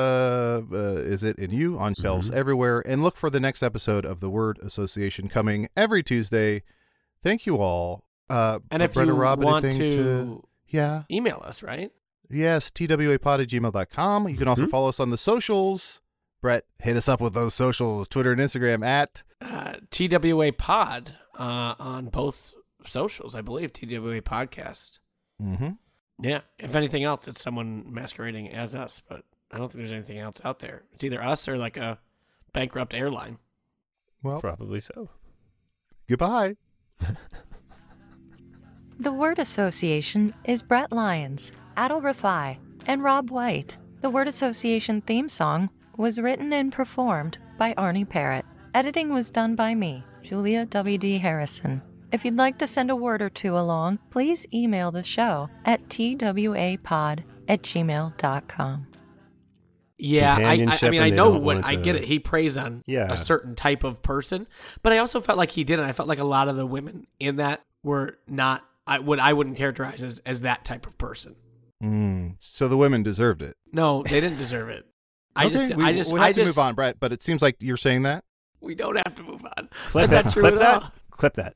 [0.71, 2.35] uh, is it in you on shelves Mhm.
[2.35, 2.83] everywhere?
[2.87, 6.61] And look for the next episode of the Word Association coming every Tuesday.
[7.23, 8.03] Thank you all.
[8.29, 11.91] Uh, And if Brett you or Rob, want anything to, yeah, email us, right?
[12.29, 14.29] yes, twapod at gmail.com.
[14.29, 14.69] You can also Mhm.
[14.69, 15.99] follow us on the socials.
[16.41, 19.23] Brett, hit us up with those socials Twitter and Instagram at.
[19.41, 22.53] Uh, TWA Pod uh, on both
[22.85, 23.73] socials, I believe.
[23.73, 24.99] TWA Podcast.
[25.41, 25.71] Mm-hmm.
[26.21, 26.41] Yeah.
[26.57, 30.39] If anything else, it's someone masquerading as us, but I don't think there's anything else
[30.43, 30.83] out there.
[30.93, 31.99] It's either us or like a
[32.53, 33.37] bankrupt airline.
[34.21, 35.09] Well, Probably so.
[36.07, 36.55] goodbye.
[39.01, 43.77] The word association is Brett Lyons, Adal Rifai, and Rob White.
[44.01, 48.45] The word association theme song was written and performed by Arne Parrott.
[48.73, 51.17] Editing was done by me, Julia W.D.
[51.19, 51.81] Harrison.
[52.11, 55.87] If you'd like to send a word or two along, please email the show at
[55.89, 58.87] twapod at gmail.com.
[60.01, 62.05] Yeah, I, I, I mean, I know don't what I get it.
[62.05, 63.11] He preys on Yeah.
[63.11, 64.47] a certain type of person,
[64.81, 65.85] but I also felt like he didn't.
[65.85, 68.63] I felt like a lot of the women in that were not.
[68.87, 71.35] I would I wouldn't characterize as, as that type of person.
[71.83, 72.35] Mm.
[72.39, 73.55] So the women deserved it.
[73.73, 74.85] No, they didn't deserve it.
[75.35, 76.99] I Okay, just, we, I just, we have I to just, move on, Brett.
[76.99, 78.23] But it seems like you're saying that.
[78.61, 79.69] We don't have to move on.
[79.89, 80.25] Clip That's that.
[80.25, 80.81] not true Clip at that.
[80.83, 80.91] all.
[81.11, 81.55] Clip that.